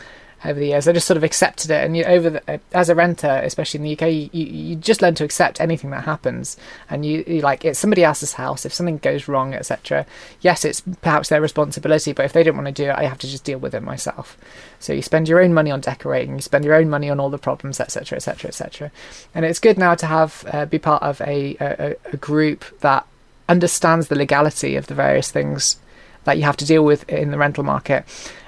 over 0.45 0.59
the 0.59 0.69
years. 0.69 0.87
I 0.87 0.93
just 0.93 1.07
sort 1.07 1.17
of 1.17 1.25
accepted 1.25 1.71
it. 1.71 1.85
And 1.85 1.97
you, 1.97 2.05
over 2.05 2.31
the, 2.31 2.61
as 2.73 2.89
a 2.89 2.95
renter, 2.95 3.41
especially 3.45 3.79
in 3.79 3.85
the 3.85 3.93
UK, 3.93 4.33
you, 4.33 4.45
you 4.45 4.77
just 4.77 5.03
learn 5.03 5.15
to 5.17 5.25
accept 5.25 5.61
anything 5.61 5.91
that 5.91 6.05
happens. 6.05 6.57
And 6.89 7.05
you, 7.05 7.25
you 7.27 7.41
like 7.41 7.65
it's 7.65 7.79
somebody 7.79 8.05
else's 8.05 8.35
house. 8.35 8.65
If 8.65 8.73
something 8.73 8.99
goes 8.99 9.29
wrong, 9.29 9.55
etc. 9.55 10.07
Yes, 10.41 10.65
it's 10.65 10.81
perhaps 11.03 11.29
their 11.29 11.41
responsibility, 11.41 12.13
but 12.13 12.25
if 12.25 12.33
they 12.33 12.43
don't 12.43 12.57
want 12.57 12.67
to 12.67 12.73
do 12.73 12.89
it, 12.89 12.97
I 12.97 13.05
have 13.05 13.19
to 13.19 13.29
just 13.29 13.45
deal 13.45 13.59
with 13.59 13.75
it 13.75 13.83
myself. 13.83 14.37
So 14.79 14.93
you 14.93 15.03
spend 15.03 15.29
your 15.29 15.43
own 15.43 15.53
money 15.53 15.71
on 15.71 15.81
decorating, 15.81 16.37
you 16.37 16.43
spend 16.43 16.65
your 16.65 16.75
own 16.75 16.89
money 16.89 17.11
on 17.11 17.19
all 17.19 17.31
the 17.31 17.39
problems, 17.39 17.81
etc., 17.81 18.17
etc., 18.17 18.49
etc. 18.49 18.91
And 19.35 19.45
it's 19.45 19.59
good 19.59 19.79
now 19.79 19.95
to 19.97 20.07
have 20.07 20.45
uh, 20.53 20.67
be 20.67 20.79
part 20.79 21.03
of 21.03 21.21
a, 21.23 21.57
a, 21.61 21.97
a 22.13 22.17
group 22.17 22.65
that 22.81 23.07
understands 23.49 24.09
the 24.09 24.15
legality 24.15 24.77
of 24.77 24.87
the 24.87 24.95
various 24.95 25.31
things 25.31 25.79
that 26.25 26.37
you 26.37 26.45
have 26.45 26.57
to 26.59 26.67
deal 26.67 26.85
with 26.85 27.09
in 27.09 27.31
the 27.31 27.39
rental 27.39 27.65
market, 27.65 28.05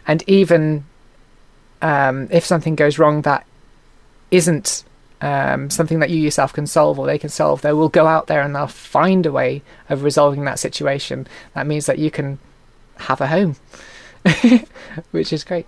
and 0.06 0.22
even 0.28 0.84
um, 1.82 2.28
if 2.30 2.44
something 2.44 2.74
goes 2.74 2.98
wrong 2.98 3.22
that 3.22 3.46
isn't 4.30 4.84
um, 5.20 5.70
something 5.70 5.98
that 6.00 6.10
you 6.10 6.20
yourself 6.20 6.52
can 6.52 6.66
solve 6.66 6.98
or 6.98 7.06
they 7.06 7.18
can 7.18 7.28
solve, 7.28 7.62
they 7.62 7.72
will 7.72 7.88
go 7.88 8.06
out 8.06 8.26
there 8.26 8.40
and 8.40 8.54
they'll 8.54 8.66
find 8.66 9.26
a 9.26 9.32
way 9.32 9.62
of 9.88 10.02
resolving 10.02 10.44
that 10.44 10.58
situation. 10.58 11.26
That 11.54 11.66
means 11.66 11.86
that 11.86 11.98
you 11.98 12.10
can 12.10 12.38
have 12.96 13.20
a 13.20 13.26
home, 13.26 13.56
which 15.10 15.32
is 15.32 15.44
great. 15.44 15.66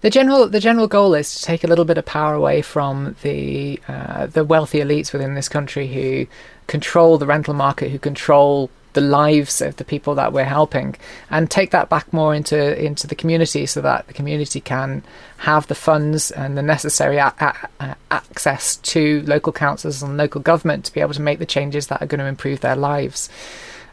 The 0.00 0.10
general 0.10 0.48
the 0.48 0.58
general 0.58 0.88
goal 0.88 1.14
is 1.14 1.32
to 1.36 1.42
take 1.44 1.62
a 1.62 1.68
little 1.68 1.84
bit 1.84 1.98
of 1.98 2.04
power 2.04 2.34
away 2.34 2.60
from 2.60 3.14
the 3.22 3.78
uh, 3.86 4.26
the 4.26 4.44
wealthy 4.44 4.78
elites 4.78 5.12
within 5.12 5.34
this 5.34 5.48
country 5.48 5.86
who 5.86 6.26
control 6.66 7.18
the 7.18 7.26
rental 7.26 7.54
market, 7.54 7.90
who 7.90 7.98
control 7.98 8.70
the 8.92 9.00
lives 9.00 9.60
of 9.60 9.76
the 9.76 9.84
people 9.84 10.14
that 10.16 10.32
we're 10.32 10.44
helping, 10.44 10.96
and 11.30 11.50
take 11.50 11.70
that 11.70 11.88
back 11.88 12.12
more 12.12 12.34
into 12.34 12.84
into 12.84 13.06
the 13.06 13.14
community, 13.14 13.66
so 13.66 13.80
that 13.80 14.06
the 14.06 14.12
community 14.12 14.60
can 14.60 15.02
have 15.38 15.66
the 15.68 15.74
funds 15.74 16.30
and 16.30 16.56
the 16.56 16.62
necessary 16.62 17.16
a- 17.18 17.34
a- 17.40 17.96
access 18.10 18.76
to 18.76 19.22
local 19.22 19.52
councils 19.52 20.02
and 20.02 20.16
local 20.16 20.40
government 20.40 20.84
to 20.84 20.92
be 20.92 21.00
able 21.00 21.14
to 21.14 21.22
make 21.22 21.38
the 21.38 21.46
changes 21.46 21.86
that 21.86 22.02
are 22.02 22.06
going 22.06 22.18
to 22.18 22.26
improve 22.26 22.60
their 22.60 22.76
lives. 22.76 23.28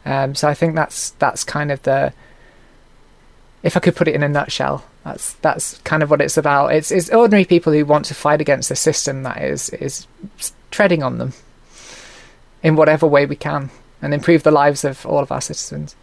Um, 0.06 0.36
so 0.36 0.48
I 0.48 0.54
think 0.54 0.76
that's 0.76 1.12
that's 1.12 1.44
kind 1.44 1.72
of 1.72 1.82
the 1.84 2.14
if 3.64 3.76
I 3.76 3.80
could 3.80 3.96
put 3.96 4.08
it 4.08 4.16
in 4.16 4.24
a 4.24 4.30
nutshell, 4.30 4.86
that's 5.04 5.34
that's 5.36 5.78
kind 5.80 6.04
of 6.04 6.10
what 6.10 6.22
it's 6.22 6.38
about. 6.38 6.74
It's 6.74 6.92
it's 6.92 7.10
ordinary 7.10 7.46
people 7.46 7.74
who 7.74 7.86
want 7.86 8.06
to 8.06 8.16
fight 8.16 8.42
against 8.42 8.70
the 8.70 8.76
system 8.76 9.24
that 9.24 9.42
is 9.42 9.70
is 9.70 10.08
treading 10.72 11.04
on 11.04 11.18
them 11.18 11.34
in 12.64 12.76
whatever 12.76 13.06
way 13.08 13.26
we 13.26 13.36
can 13.36 13.70
and 14.00 14.14
improve 14.14 14.40
the 14.40 14.52
lives 14.52 14.86
of 14.86 15.06
all 15.06 15.24
of 15.24 15.32
our 15.32 15.40
citizens. 15.40 15.96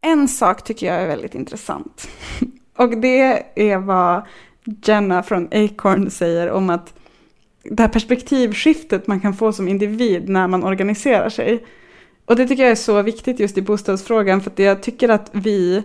En 0.00 0.28
sak 0.28 0.64
tycker 0.64 0.86
jag 0.86 0.96
är 0.96 1.06
väldigt 1.06 1.34
intressant. 1.34 2.08
Och 2.76 2.98
det 2.98 3.42
är 3.54 3.78
vad 3.78 4.22
Jenna 4.64 5.22
från 5.22 5.48
Acorn 5.52 6.10
säger 6.10 6.50
om 6.50 6.70
att 6.70 6.94
det 7.62 7.82
här 7.82 7.88
perspektivskiftet 7.88 9.06
man 9.06 9.20
kan 9.20 9.34
få 9.34 9.52
som 9.52 9.68
individ 9.68 10.28
när 10.28 10.48
man 10.48 10.64
organiserar 10.64 11.28
sig. 11.28 11.64
Och 12.24 12.36
det 12.36 12.48
tycker 12.48 12.62
jag 12.62 12.72
är 12.72 12.76
så 12.76 13.02
viktigt 13.02 13.40
just 13.40 13.58
i 13.58 13.62
bostadsfrågan 13.62 14.40
för 14.40 14.50
att 14.50 14.58
jag 14.58 14.82
tycker 14.82 15.08
att 15.08 15.30
vi 15.32 15.82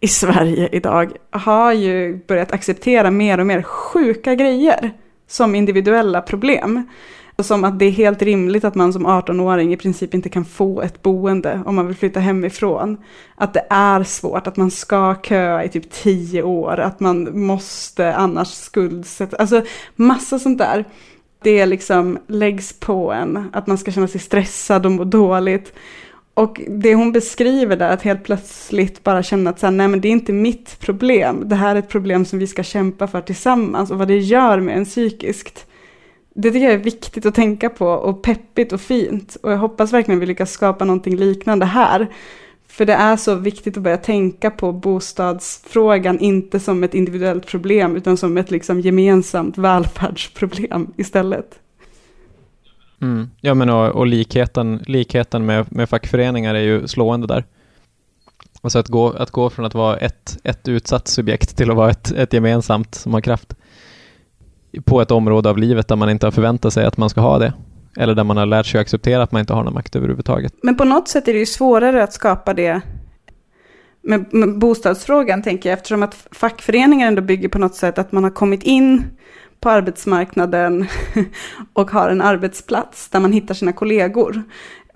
i 0.00 0.08
Sverige 0.08 0.68
idag 0.72 1.12
har 1.30 1.72
ju 1.72 2.16
börjat 2.26 2.52
acceptera 2.52 3.10
mer 3.10 3.40
och 3.40 3.46
mer 3.46 3.62
sjuka 3.62 4.34
grejer 4.34 4.92
som 5.26 5.54
individuella 5.54 6.22
problem. 6.22 6.88
Som 7.38 7.64
att 7.64 7.78
det 7.78 7.84
är 7.84 7.90
helt 7.90 8.22
rimligt 8.22 8.64
att 8.64 8.74
man 8.74 8.92
som 8.92 9.06
18-åring 9.06 9.72
i 9.72 9.76
princip 9.76 10.14
inte 10.14 10.28
kan 10.28 10.44
få 10.44 10.82
ett 10.82 11.02
boende 11.02 11.62
om 11.66 11.74
man 11.74 11.86
vill 11.86 11.96
flytta 11.96 12.20
hemifrån. 12.20 12.96
Att 13.34 13.54
det 13.54 13.66
är 13.70 14.02
svårt, 14.02 14.46
att 14.46 14.56
man 14.56 14.70
ska 14.70 15.14
köa 15.22 15.64
i 15.64 15.68
typ 15.68 15.90
10 15.90 16.42
år, 16.42 16.80
att 16.80 17.00
man 17.00 17.40
måste 17.46 18.14
annars 18.14 18.48
skuldsätta, 18.48 19.36
alltså 19.36 19.62
massa 19.96 20.38
sånt 20.38 20.58
där. 20.58 20.84
Det 21.42 21.66
liksom 21.66 22.18
läggs 22.26 22.72
på 22.72 23.12
en, 23.12 23.48
att 23.52 23.66
man 23.66 23.78
ska 23.78 23.92
känna 23.92 24.08
sig 24.08 24.20
stressad 24.20 24.86
och 24.86 24.92
må 24.92 25.04
dåligt. 25.04 25.72
Och 26.34 26.60
det 26.68 26.94
hon 26.94 27.12
beskriver 27.12 27.76
där, 27.76 27.90
att 27.90 28.02
helt 28.02 28.24
plötsligt 28.24 29.04
bara 29.04 29.22
känna 29.22 29.50
att 29.50 29.60
så 29.60 29.66
här, 29.66 29.70
nej 29.70 29.88
men 29.88 30.00
det 30.00 30.08
är 30.08 30.12
inte 30.12 30.32
mitt 30.32 30.80
problem, 30.80 31.42
det 31.44 31.56
här 31.56 31.74
är 31.74 31.78
ett 31.78 31.88
problem 31.88 32.24
som 32.24 32.38
vi 32.38 32.46
ska 32.46 32.62
kämpa 32.62 33.06
för 33.06 33.20
tillsammans 33.20 33.90
och 33.90 33.98
vad 33.98 34.08
det 34.08 34.18
gör 34.18 34.60
med 34.60 34.76
en 34.76 34.84
psykiskt. 34.84 35.66
Det 36.34 36.50
tycker 36.50 36.64
jag 36.64 36.74
är 36.74 36.78
viktigt 36.78 37.26
att 37.26 37.34
tänka 37.34 37.70
på 37.70 37.86
och 37.86 38.22
peppigt 38.22 38.72
och 38.72 38.80
fint. 38.80 39.36
Och 39.42 39.52
jag 39.52 39.58
hoppas 39.58 39.92
verkligen 39.92 40.20
vi 40.20 40.26
lyckas 40.26 40.50
skapa 40.50 40.84
någonting 40.84 41.16
liknande 41.16 41.66
här. 41.66 42.08
För 42.68 42.84
det 42.84 42.92
är 42.92 43.16
så 43.16 43.34
viktigt 43.34 43.76
att 43.76 43.82
börja 43.82 43.96
tänka 43.96 44.50
på 44.50 44.72
bostadsfrågan, 44.72 46.18
inte 46.18 46.60
som 46.60 46.84
ett 46.84 46.94
individuellt 46.94 47.46
problem, 47.46 47.96
utan 47.96 48.16
som 48.16 48.36
ett 48.36 48.50
liksom 48.50 48.80
gemensamt 48.80 49.58
välfärdsproblem 49.58 50.92
istället. 50.96 51.58
Mm. 53.00 53.30
Ja, 53.40 53.54
men 53.54 53.70
och, 53.70 53.88
och, 53.88 54.06
likheten, 54.06 54.84
likheten 54.86 55.46
med, 55.46 55.72
med 55.72 55.88
fackföreningar 55.88 56.54
är 56.54 56.60
ju 56.60 56.88
slående 56.88 57.26
där. 57.26 57.44
Alltså 58.62 58.78
att 58.78 58.88
gå, 58.88 59.10
att 59.10 59.30
gå 59.30 59.50
från 59.50 59.64
att 59.64 59.74
vara 59.74 59.96
ett, 59.96 60.38
ett 60.44 60.68
utsatt 60.68 61.08
subjekt 61.08 61.56
till 61.56 61.70
att 61.70 61.76
vara 61.76 61.90
ett, 61.90 62.12
ett 62.12 62.32
gemensamt 62.32 62.94
som 62.94 63.14
har 63.14 63.20
kraft 63.20 63.54
på 64.84 65.00
ett 65.00 65.10
område 65.10 65.50
av 65.50 65.58
livet 65.58 65.88
där 65.88 65.96
man 65.96 66.10
inte 66.10 66.26
har 66.26 66.30
förväntat 66.30 66.72
sig 66.72 66.86
att 66.86 66.96
man 66.96 67.10
ska 67.10 67.20
ha 67.20 67.38
det. 67.38 67.52
Eller 67.96 68.14
där 68.14 68.24
man 68.24 68.36
har 68.36 68.46
lärt 68.46 68.66
sig 68.66 68.78
att 68.78 68.82
acceptera 68.82 69.22
att 69.22 69.32
man 69.32 69.40
inte 69.40 69.52
har 69.52 69.64
någon 69.64 69.74
makt 69.74 69.96
överhuvudtaget. 69.96 70.52
Men 70.62 70.76
på 70.76 70.84
något 70.84 71.08
sätt 71.08 71.28
är 71.28 71.32
det 71.32 71.38
ju 71.38 71.46
svårare 71.46 72.02
att 72.02 72.12
skapa 72.12 72.54
det 72.54 72.80
med, 74.02 74.34
med 74.34 74.58
bostadsfrågan, 74.58 75.42
tänker 75.42 75.68
jag, 75.68 75.76
eftersom 75.76 76.02
att 76.02 76.28
fackföreningar 76.30 77.08
ändå 77.08 77.22
bygger 77.22 77.48
på 77.48 77.58
något 77.58 77.74
sätt 77.74 77.98
att 77.98 78.12
man 78.12 78.24
har 78.24 78.30
kommit 78.30 78.62
in 78.62 79.04
på 79.60 79.70
arbetsmarknaden 79.70 80.86
och 81.72 81.90
har 81.90 82.08
en 82.08 82.22
arbetsplats 82.22 83.08
där 83.08 83.20
man 83.20 83.32
hittar 83.32 83.54
sina 83.54 83.72
kollegor 83.72 84.42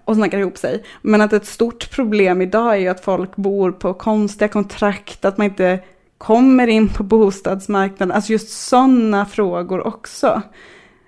och 0.05 0.17
snackar 0.17 0.38
ihop 0.38 0.59
sig. 0.59 0.85
Men 1.03 1.21
att 1.21 1.33
ett 1.33 1.47
stort 1.47 1.91
problem 1.91 2.43
idag 2.43 2.75
är 2.75 2.79
ju 2.79 2.88
att 2.88 3.01
folk 3.01 3.37
bor 3.37 3.73
på 3.73 3.95
konstiga 3.95 4.49
kontrakt, 4.49 5.25
att 5.25 5.38
man 5.38 5.45
inte 5.45 5.81
kommer 6.18 6.66
in 6.66 6.88
på 6.88 7.02
bostadsmarknaden, 7.02 8.12
alltså 8.12 8.33
just 8.33 8.68
sådana 8.68 9.26
frågor 9.26 9.87
också. 9.87 10.42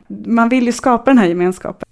Man 0.09 0.49
vill 0.49 0.67
ju 0.67 0.73
skapa 0.73 1.11
den 1.11 1.19
här 1.19 1.27
gemenskapen. 1.27 1.89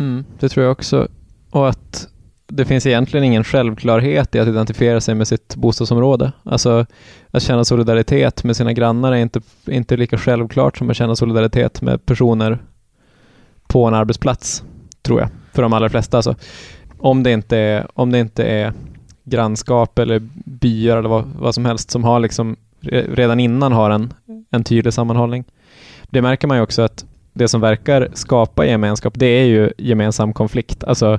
Mm, 0.00 0.24
det 0.40 0.48
tror 0.48 0.64
jag 0.64 0.72
också. 0.72 1.08
Och 1.50 1.68
att 1.68 2.08
det 2.46 2.64
finns 2.64 2.86
egentligen 2.86 3.24
ingen 3.24 3.44
självklarhet 3.44 4.34
i 4.34 4.38
att 4.38 4.48
identifiera 4.48 5.00
sig 5.00 5.14
med 5.14 5.28
sitt 5.28 5.56
bostadsområde. 5.56 6.32
Alltså 6.42 6.86
att 7.30 7.42
känna 7.42 7.64
solidaritet 7.64 8.44
med 8.44 8.56
sina 8.56 8.72
grannar 8.72 9.12
är 9.12 9.16
inte, 9.16 9.40
inte 9.66 9.96
lika 9.96 10.18
självklart 10.18 10.78
som 10.78 10.90
att 10.90 10.96
känna 10.96 11.16
solidaritet 11.16 11.82
med 11.82 12.06
personer 12.06 12.58
på 13.66 13.84
en 13.84 13.94
arbetsplats, 13.94 14.64
tror 15.02 15.20
jag, 15.20 15.28
för 15.52 15.62
de 15.62 15.72
allra 15.72 15.88
flesta. 15.88 16.18
Alltså, 16.18 16.34
om, 16.98 17.22
det 17.22 17.32
inte 17.32 17.58
är, 17.58 17.86
om 17.94 18.12
det 18.12 18.18
inte 18.18 18.44
är 18.44 18.72
grannskap 19.24 19.98
eller 19.98 20.22
byar 20.44 20.96
eller 20.96 21.08
vad, 21.08 21.24
vad 21.38 21.54
som 21.54 21.64
helst 21.64 21.90
som 21.90 22.04
har 22.04 22.20
liksom 22.20 22.56
redan 22.90 23.40
innan 23.40 23.72
har 23.72 23.90
en, 23.90 24.14
en 24.50 24.64
tydlig 24.64 24.94
sammanhållning. 24.94 25.44
Det 26.10 26.22
märker 26.22 26.48
man 26.48 26.56
ju 26.56 26.62
också 26.62 26.82
att 26.82 27.04
det 27.32 27.48
som 27.48 27.60
verkar 27.60 28.08
skapa 28.14 28.66
gemenskap, 28.66 29.14
det 29.16 29.26
är 29.26 29.44
ju 29.44 29.72
gemensam 29.78 30.32
konflikt. 30.32 30.84
Alltså 30.84 31.18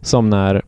som 0.00 0.30
när 0.30 0.62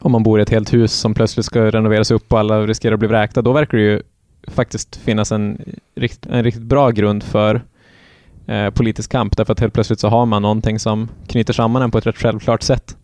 om 0.00 0.12
man 0.12 0.22
bor 0.22 0.38
i 0.38 0.42
ett 0.42 0.50
helt 0.50 0.72
hus 0.72 0.92
som 0.92 1.14
plötsligt 1.14 1.46
ska 1.46 1.70
renoveras 1.70 2.10
upp 2.10 2.32
och 2.32 2.38
alla 2.38 2.66
riskerar 2.66 2.94
att 2.94 2.98
bli 2.98 3.08
vräkta, 3.08 3.42
då 3.42 3.52
verkar 3.52 3.78
det 3.78 3.84
ju 3.84 4.02
faktiskt 4.46 4.96
finnas 4.96 5.32
en, 5.32 5.74
en 6.22 6.44
riktigt 6.44 6.62
bra 6.62 6.90
grund 6.90 7.22
för 7.22 7.62
eh, 8.46 8.70
politisk 8.70 9.10
kamp 9.12 9.36
därför 9.36 9.52
att 9.52 9.60
helt 9.60 9.74
plötsligt 9.74 10.00
så 10.00 10.08
har 10.08 10.26
man 10.26 10.42
någonting 10.42 10.78
som 10.78 11.08
knyter 11.26 11.52
samman 11.52 11.82
en 11.82 11.90
på 11.90 11.98
ett 11.98 12.06
rätt 12.06 12.18
självklart 12.18 12.62
sätt. 12.62 12.96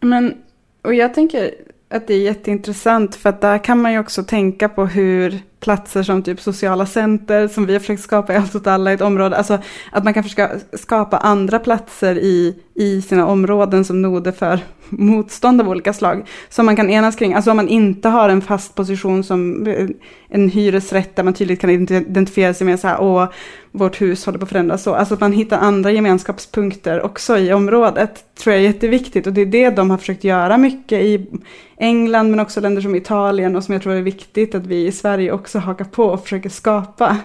Men, 0.00 0.34
och 0.82 0.94
jag 0.94 1.14
tänker 1.14 1.54
att 1.90 2.06
det 2.06 2.14
är 2.14 2.20
jätteintressant 2.20 3.16
för 3.16 3.28
att 3.28 3.40
där 3.40 3.64
kan 3.64 3.82
man 3.82 3.92
ju 3.92 3.98
också 3.98 4.22
tänka 4.22 4.68
på 4.68 4.86
hur 4.86 5.40
platser 5.60 6.02
som 6.02 6.22
typ 6.22 6.40
sociala 6.40 6.86
center 6.86 7.48
som 7.48 7.66
vi 7.66 7.72
har 7.72 7.80
försökt 7.80 8.02
skapa 8.02 8.32
i 8.32 8.36
Allt 8.36 8.54
åt 8.54 8.66
alla 8.66 8.90
i 8.90 8.94
ett 8.94 9.00
område, 9.00 9.36
alltså 9.36 9.58
att 9.92 10.04
man 10.04 10.14
kan 10.14 10.22
försöka 10.22 10.50
skapa 10.72 11.18
andra 11.18 11.58
platser 11.58 12.18
i, 12.18 12.62
i 12.80 13.02
sina 13.02 13.26
områden 13.26 13.84
som 13.84 14.02
noder 14.02 14.32
för 14.32 14.60
motstånd 14.88 15.60
av 15.60 15.68
olika 15.68 15.92
slag. 15.92 16.26
Som 16.48 16.66
man 16.66 16.76
kan 16.76 16.90
enas 16.90 17.16
kring, 17.16 17.34
alltså 17.34 17.50
om 17.50 17.56
man 17.56 17.68
inte 17.68 18.08
har 18.08 18.28
en 18.28 18.40
fast 18.40 18.74
position 18.74 19.24
som 19.24 19.66
eh, 19.66 19.88
en 20.28 20.48
hyresrätt 20.48 21.16
där 21.16 21.22
man 21.22 21.34
tydligt 21.34 21.60
kan 21.60 21.70
identifiera 21.70 22.54
sig 22.54 22.66
med 22.66 22.80
så 22.80 22.88
här, 22.88 23.00
åh, 23.00 23.28
vårt 23.72 24.00
hus 24.00 24.26
håller 24.26 24.38
på 24.38 24.44
att 24.44 24.50
förändras 24.50 24.82
så. 24.82 24.94
Alltså 24.94 25.14
att 25.14 25.20
man 25.20 25.32
hittar 25.32 25.58
andra 25.58 25.90
gemenskapspunkter 25.90 27.02
också 27.02 27.38
i 27.38 27.52
området, 27.52 28.24
tror 28.34 28.54
jag 28.54 28.62
är 28.62 28.66
jätteviktigt. 28.66 29.26
Och 29.26 29.32
det 29.32 29.40
är 29.40 29.46
det 29.46 29.70
de 29.70 29.90
har 29.90 29.98
försökt 29.98 30.24
göra 30.24 30.58
mycket 30.58 31.02
i 31.02 31.26
England, 31.76 32.30
men 32.30 32.40
också 32.40 32.60
länder 32.60 32.82
som 32.82 32.94
Italien 32.94 33.56
och 33.56 33.64
som 33.64 33.72
jag 33.72 33.82
tror 33.82 33.94
är 33.94 34.02
viktigt 34.02 34.54
att 34.54 34.66
vi 34.66 34.86
i 34.86 34.92
Sverige 34.92 35.32
också 35.32 35.58
hakar 35.58 35.84
på 35.84 36.04
och 36.04 36.22
försöker 36.22 36.48
skapa. 36.48 37.16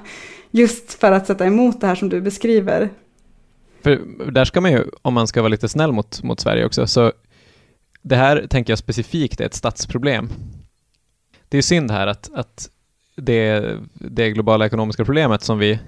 Just 0.52 0.94
för 0.94 1.12
att 1.12 1.28
sätta 1.28 1.46
emot 1.46 1.82
det 1.82 1.88
här 1.88 1.96
som 1.96 2.10
du 2.10 2.22
beskriver. 2.22 2.90
För 3.86 4.02
där 4.32 4.46
ska 4.46 4.62
man 4.62 4.72
ju, 4.72 4.84
om 5.02 5.14
man 5.14 5.28
ska 5.28 5.42
vara 5.42 5.50
lite 5.50 5.70
snäll 5.70 5.92
mot, 5.92 6.24
mot 6.24 6.40
Sverige 6.40 6.66
också, 6.66 6.88
så 6.88 7.12
det 8.02 8.16
här 8.16 8.48
tänker 8.50 8.72
jag 8.72 8.78
specifikt 8.78 9.42
är 9.42 9.46
ett 9.46 9.54
stadsproblem. 9.54 10.30
Det 11.50 11.58
är 11.58 11.62
synd 11.62 11.92
här 11.92 12.08
att, 12.08 12.30
att 12.34 12.70
det, 13.16 13.74
det 13.94 14.32
globala 14.32 14.66
ekonomiska 14.66 15.06
problemet 15.06 15.42
som 15.42 15.60
vi 15.60 15.80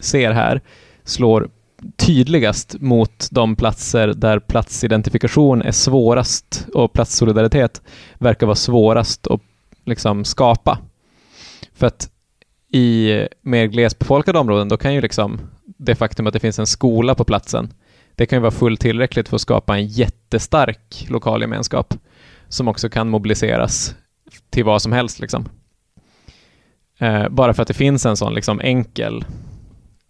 ser 0.00 0.32
här 0.32 0.60
slår 1.04 1.48
tydligast 1.96 2.80
mot 2.80 3.28
de 3.30 3.56
platser 3.56 4.08
där 4.08 4.38
platsidentifikation 4.38 5.62
är 5.62 5.72
svårast 5.72 6.66
och 6.74 6.92
platssolidaritet 6.92 7.82
verkar 8.18 8.46
vara 8.46 8.56
svårast 8.56 9.26
att 9.26 9.40
liksom 9.84 10.24
skapa. 10.24 10.78
För 11.74 11.86
att 11.86 12.10
i 12.68 13.12
mer 13.42 13.66
glesbefolkade 13.66 14.38
områden, 14.38 14.68
då 14.68 14.76
kan 14.76 14.94
ju 14.94 15.00
liksom 15.00 15.40
det 15.84 15.94
faktum 15.94 16.26
att 16.26 16.32
det 16.32 16.40
finns 16.40 16.58
en 16.58 16.66
skola 16.66 17.14
på 17.14 17.24
platsen, 17.24 17.72
det 18.14 18.26
kan 18.26 18.36
ju 18.36 18.40
vara 18.40 18.50
fullt 18.50 18.80
tillräckligt 18.80 19.28
för 19.28 19.36
att 19.36 19.40
skapa 19.40 19.76
en 19.76 19.86
jättestark 19.86 21.06
lokal 21.08 21.40
gemenskap 21.40 21.94
som 22.48 22.68
också 22.68 22.88
kan 22.88 23.08
mobiliseras 23.08 23.94
till 24.50 24.64
vad 24.64 24.82
som 24.82 24.92
helst. 24.92 25.20
Liksom. 25.20 25.48
Eh, 26.98 27.28
bara 27.28 27.54
för 27.54 27.62
att 27.62 27.68
det 27.68 27.74
finns 27.74 28.06
en 28.06 28.16
sån 28.16 28.34
liksom 28.34 28.60
enkel 28.60 29.24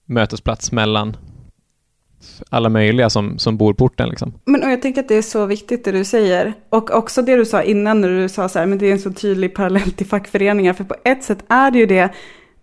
mötesplats 0.07 0.73
mellan 0.73 1.17
alla 2.51 2.69
möjliga 2.69 3.11
som, 3.11 3.39
som 3.39 3.57
bor 3.57 3.75
på 3.75 3.85
orten. 3.85 4.09
Liksom. 4.09 4.35
Men 4.45 4.63
och 4.63 4.71
jag 4.71 4.83
tänker 4.83 5.01
att 5.01 5.09
det 5.09 5.15
är 5.15 5.23
så 5.23 5.47
viktigt 5.47 5.85
det 5.85 5.93
du 5.93 6.05
säger. 6.05 6.53
Och 6.69 6.91
också 6.91 7.23
det 7.23 7.37
du 7.37 7.45
sa 7.45 7.63
innan 7.63 8.01
när 8.01 8.09
du 8.09 8.29
sa 8.29 8.49
så 8.49 8.59
här, 8.59 8.67
men 8.67 8.79
det 8.79 8.87
är 8.87 8.93
en 8.93 8.99
så 8.99 9.13
tydlig 9.13 9.55
parallell 9.55 9.93
till 9.93 10.07
fackföreningar. 10.07 10.73
För 10.73 10.85
på 10.85 10.97
ett 11.05 11.25
sätt 11.25 11.45
är 11.49 11.71
det 11.71 11.79
ju 11.79 11.87
det 11.87 12.15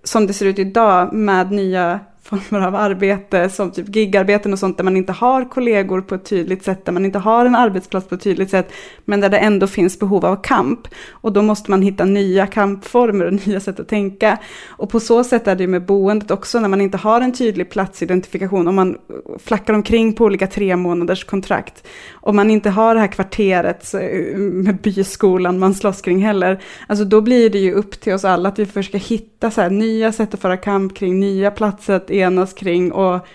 som 0.03 0.27
det 0.27 0.33
ser 0.33 0.45
ut 0.45 0.59
idag 0.59 1.13
med 1.13 1.51
nya 1.51 1.99
former 2.23 2.67
av 2.67 2.75
arbete, 2.75 3.49
som 3.49 3.71
typ 3.71 3.95
gigarbeten 3.95 4.53
och 4.53 4.59
sånt, 4.59 4.77
där 4.77 4.83
man 4.83 4.97
inte 4.97 5.11
har 5.11 5.49
kollegor 5.49 6.01
på 6.01 6.15
ett 6.15 6.25
tydligt 6.25 6.63
sätt, 6.63 6.85
där 6.85 6.93
man 6.93 7.05
inte 7.05 7.19
har 7.19 7.45
en 7.45 7.55
arbetsplats 7.55 8.07
på 8.07 8.15
ett 8.15 8.21
tydligt 8.21 8.49
sätt, 8.49 8.73
men 9.05 9.19
där 9.19 9.29
det 9.29 9.37
ändå 9.37 9.67
finns 9.67 9.99
behov 9.99 10.25
av 10.25 10.35
kamp. 10.35 10.87
Och 11.11 11.33
då 11.33 11.41
måste 11.41 11.71
man 11.71 11.81
hitta 11.81 12.05
nya 12.05 12.47
kampformer 12.47 13.25
och 13.25 13.33
nya 13.47 13.59
sätt 13.59 13.79
att 13.79 13.87
tänka. 13.87 14.37
Och 14.69 14.89
på 14.89 14.99
så 14.99 15.23
sätt 15.23 15.47
är 15.47 15.55
det 15.55 15.63
ju 15.63 15.67
med 15.67 15.85
boendet 15.85 16.31
också, 16.31 16.59
när 16.59 16.67
man 16.67 16.81
inte 16.81 16.97
har 16.97 17.21
en 17.21 17.33
tydlig 17.33 17.69
platsidentifikation, 17.69 18.67
om 18.67 18.75
man 18.75 18.97
flackar 19.39 19.73
omkring 19.73 20.13
på 20.13 20.25
olika 20.25 20.47
tre 20.47 20.75
månaders 20.75 21.23
kontrakt, 21.23 21.87
om 22.13 22.35
man 22.35 22.51
inte 22.51 22.69
har 22.69 22.95
det 22.95 23.01
här 23.01 23.07
kvarteret 23.07 23.93
eh, 23.93 24.37
med 24.37 24.81
byskolan 24.81 25.59
man 25.59 25.73
slåss 25.73 26.01
kring 26.01 26.23
heller, 26.23 26.61
alltså 26.87 27.05
då 27.05 27.21
blir 27.21 27.49
det 27.49 27.59
ju 27.59 27.73
upp 27.73 28.01
till 28.01 28.13
oss 28.13 28.25
alla 28.25 28.49
att 28.49 28.59
vi 28.59 28.65
försöker 28.65 28.99
hitta 28.99 29.51
så 29.51 29.69
nya 29.69 30.11
sätt 30.11 30.33
att 30.33 30.41
föra 30.41 30.57
kamp 30.57 30.95
kring, 30.95 31.19
nya 31.19 31.51
platser 31.51 32.10
att 32.11 32.17
enas 32.17 32.53
kring 32.53 32.91
och, 32.91 33.27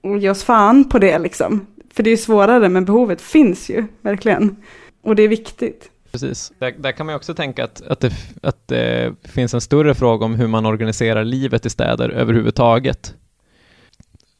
och 0.00 0.18
ge 0.18 0.30
oss 0.30 0.44
fan 0.44 0.88
på 0.88 0.98
det 0.98 1.18
liksom. 1.18 1.66
För 1.94 2.02
det 2.02 2.10
är 2.10 2.16
svårare, 2.16 2.68
men 2.68 2.84
behovet 2.84 3.20
finns 3.20 3.70
ju, 3.70 3.84
verkligen. 4.00 4.56
Och 5.02 5.16
det 5.16 5.22
är 5.22 5.28
viktigt. 5.28 5.90
Precis. 6.12 6.52
Där, 6.58 6.74
där 6.78 6.92
kan 6.92 7.06
man 7.06 7.12
ju 7.12 7.16
också 7.16 7.34
tänka 7.34 7.64
att, 7.64 7.82
att, 7.82 8.00
det, 8.00 8.12
att 8.42 8.68
det 8.68 9.14
finns 9.22 9.54
en 9.54 9.60
större 9.60 9.94
fråga 9.94 10.26
om 10.26 10.34
hur 10.34 10.46
man 10.46 10.66
organiserar 10.66 11.24
livet 11.24 11.66
i 11.66 11.70
städer 11.70 12.08
överhuvudtaget. 12.08 13.14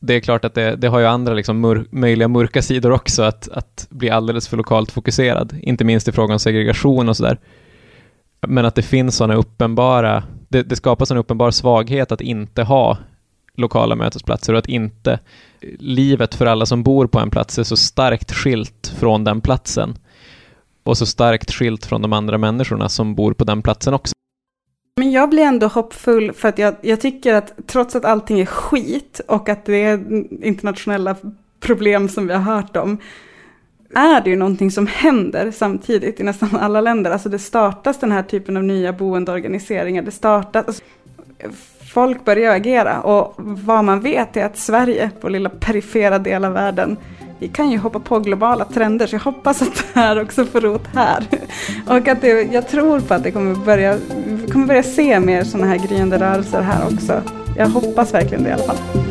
Det 0.00 0.14
är 0.14 0.20
klart 0.20 0.44
att 0.44 0.54
det, 0.54 0.76
det 0.76 0.88
har 0.88 0.98
ju 0.98 1.06
andra 1.06 1.34
liksom 1.34 1.60
mör, 1.60 1.84
möjliga 1.90 2.28
mörka 2.28 2.62
sidor 2.62 2.92
också, 2.92 3.22
att, 3.22 3.48
att 3.48 3.86
bli 3.90 4.10
alldeles 4.10 4.48
för 4.48 4.56
lokalt 4.56 4.90
fokuserad, 4.90 5.56
inte 5.62 5.84
minst 5.84 6.08
i 6.08 6.12
fråga 6.12 6.32
om 6.32 6.38
segregation 6.38 7.08
och 7.08 7.16
sådär. 7.16 7.38
Men 8.40 8.64
att 8.64 8.74
det 8.74 8.82
finns 8.82 9.16
sådana 9.16 9.34
uppenbara, 9.34 10.22
det, 10.48 10.62
det 10.62 10.76
skapas 10.76 11.10
en 11.10 11.16
uppenbar 11.16 11.50
svaghet 11.50 12.12
att 12.12 12.20
inte 12.20 12.62
ha 12.62 12.98
lokala 13.58 13.94
mötesplatser 13.94 14.52
och 14.52 14.58
att 14.58 14.68
inte 14.68 15.18
livet 15.78 16.34
för 16.34 16.46
alla 16.46 16.66
som 16.66 16.82
bor 16.82 17.06
på 17.06 17.18
en 17.18 17.30
plats 17.30 17.58
är 17.58 17.62
så 17.62 17.76
starkt 17.76 18.32
skilt 18.32 18.92
från 18.98 19.24
den 19.24 19.40
platsen 19.40 19.98
och 20.82 20.98
så 20.98 21.06
starkt 21.06 21.52
skilt 21.52 21.86
från 21.86 22.02
de 22.02 22.12
andra 22.12 22.38
människorna 22.38 22.88
som 22.88 23.14
bor 23.14 23.32
på 23.32 23.44
den 23.44 23.62
platsen 23.62 23.94
också. 23.94 24.12
Men 24.96 25.12
jag 25.12 25.30
blir 25.30 25.42
ändå 25.42 25.66
hoppfull 25.66 26.32
för 26.32 26.48
att 26.48 26.58
jag, 26.58 26.74
jag 26.80 27.00
tycker 27.00 27.34
att 27.34 27.52
trots 27.66 27.96
att 27.96 28.04
allting 28.04 28.40
är 28.40 28.46
skit 28.46 29.20
och 29.28 29.48
att 29.48 29.64
det 29.64 29.82
är 29.82 29.94
internationella 30.44 31.16
problem 31.60 32.08
som 32.08 32.26
vi 32.26 32.34
har 32.34 32.40
hört 32.40 32.76
om, 32.76 32.98
är 33.94 34.20
det 34.20 34.30
ju 34.30 34.36
någonting 34.36 34.70
som 34.70 34.86
händer 34.86 35.50
samtidigt 35.50 36.20
i 36.20 36.22
nästan 36.22 36.56
alla 36.56 36.80
länder. 36.80 37.10
Alltså 37.10 37.28
det 37.28 37.38
startas 37.38 38.00
den 38.00 38.12
här 38.12 38.22
typen 38.22 38.56
av 38.56 38.64
nya 38.64 38.92
boendeorganiseringar, 38.92 40.02
det 40.02 40.10
startas, 40.10 40.66
alltså, 40.66 40.82
folk 41.90 42.24
börjar 42.24 42.54
agera 42.54 43.00
och 43.00 43.34
vad 43.36 43.84
man 43.84 44.00
vet 44.00 44.36
är 44.36 44.44
att 44.44 44.58
Sverige, 44.58 45.10
vår 45.20 45.30
lilla 45.30 45.48
perifera 45.48 46.18
del 46.18 46.44
av 46.44 46.52
världen, 46.52 46.96
vi 47.38 47.48
kan 47.48 47.70
ju 47.70 47.78
hoppa 47.78 48.00
på 48.00 48.18
globala 48.18 48.64
trender 48.64 49.06
så 49.06 49.14
jag 49.14 49.20
hoppas 49.20 49.62
att 49.62 49.74
det 49.74 50.00
här 50.00 50.22
också 50.22 50.44
får 50.44 50.60
rot 50.60 50.86
här. 50.94 51.26
Och 51.86 52.08
att 52.08 52.20
det, 52.20 52.42
jag 52.52 52.68
tror 52.68 53.00
på 53.00 53.14
att 53.14 53.22
det 53.22 53.30
kommer 53.30 53.54
börja, 53.54 53.96
vi 54.26 54.50
kommer 54.52 54.66
börja 54.66 54.82
se 54.82 55.20
mer 55.20 55.44
sådana 55.44 55.66
här 55.66 55.78
gryende 55.88 56.18
rörelser 56.18 56.62
här 56.62 56.84
också. 56.92 57.22
Jag 57.56 57.68
hoppas 57.68 58.14
verkligen 58.14 58.44
det 58.44 58.50
i 58.50 58.52
alla 58.52 58.62
fall. 58.62 59.07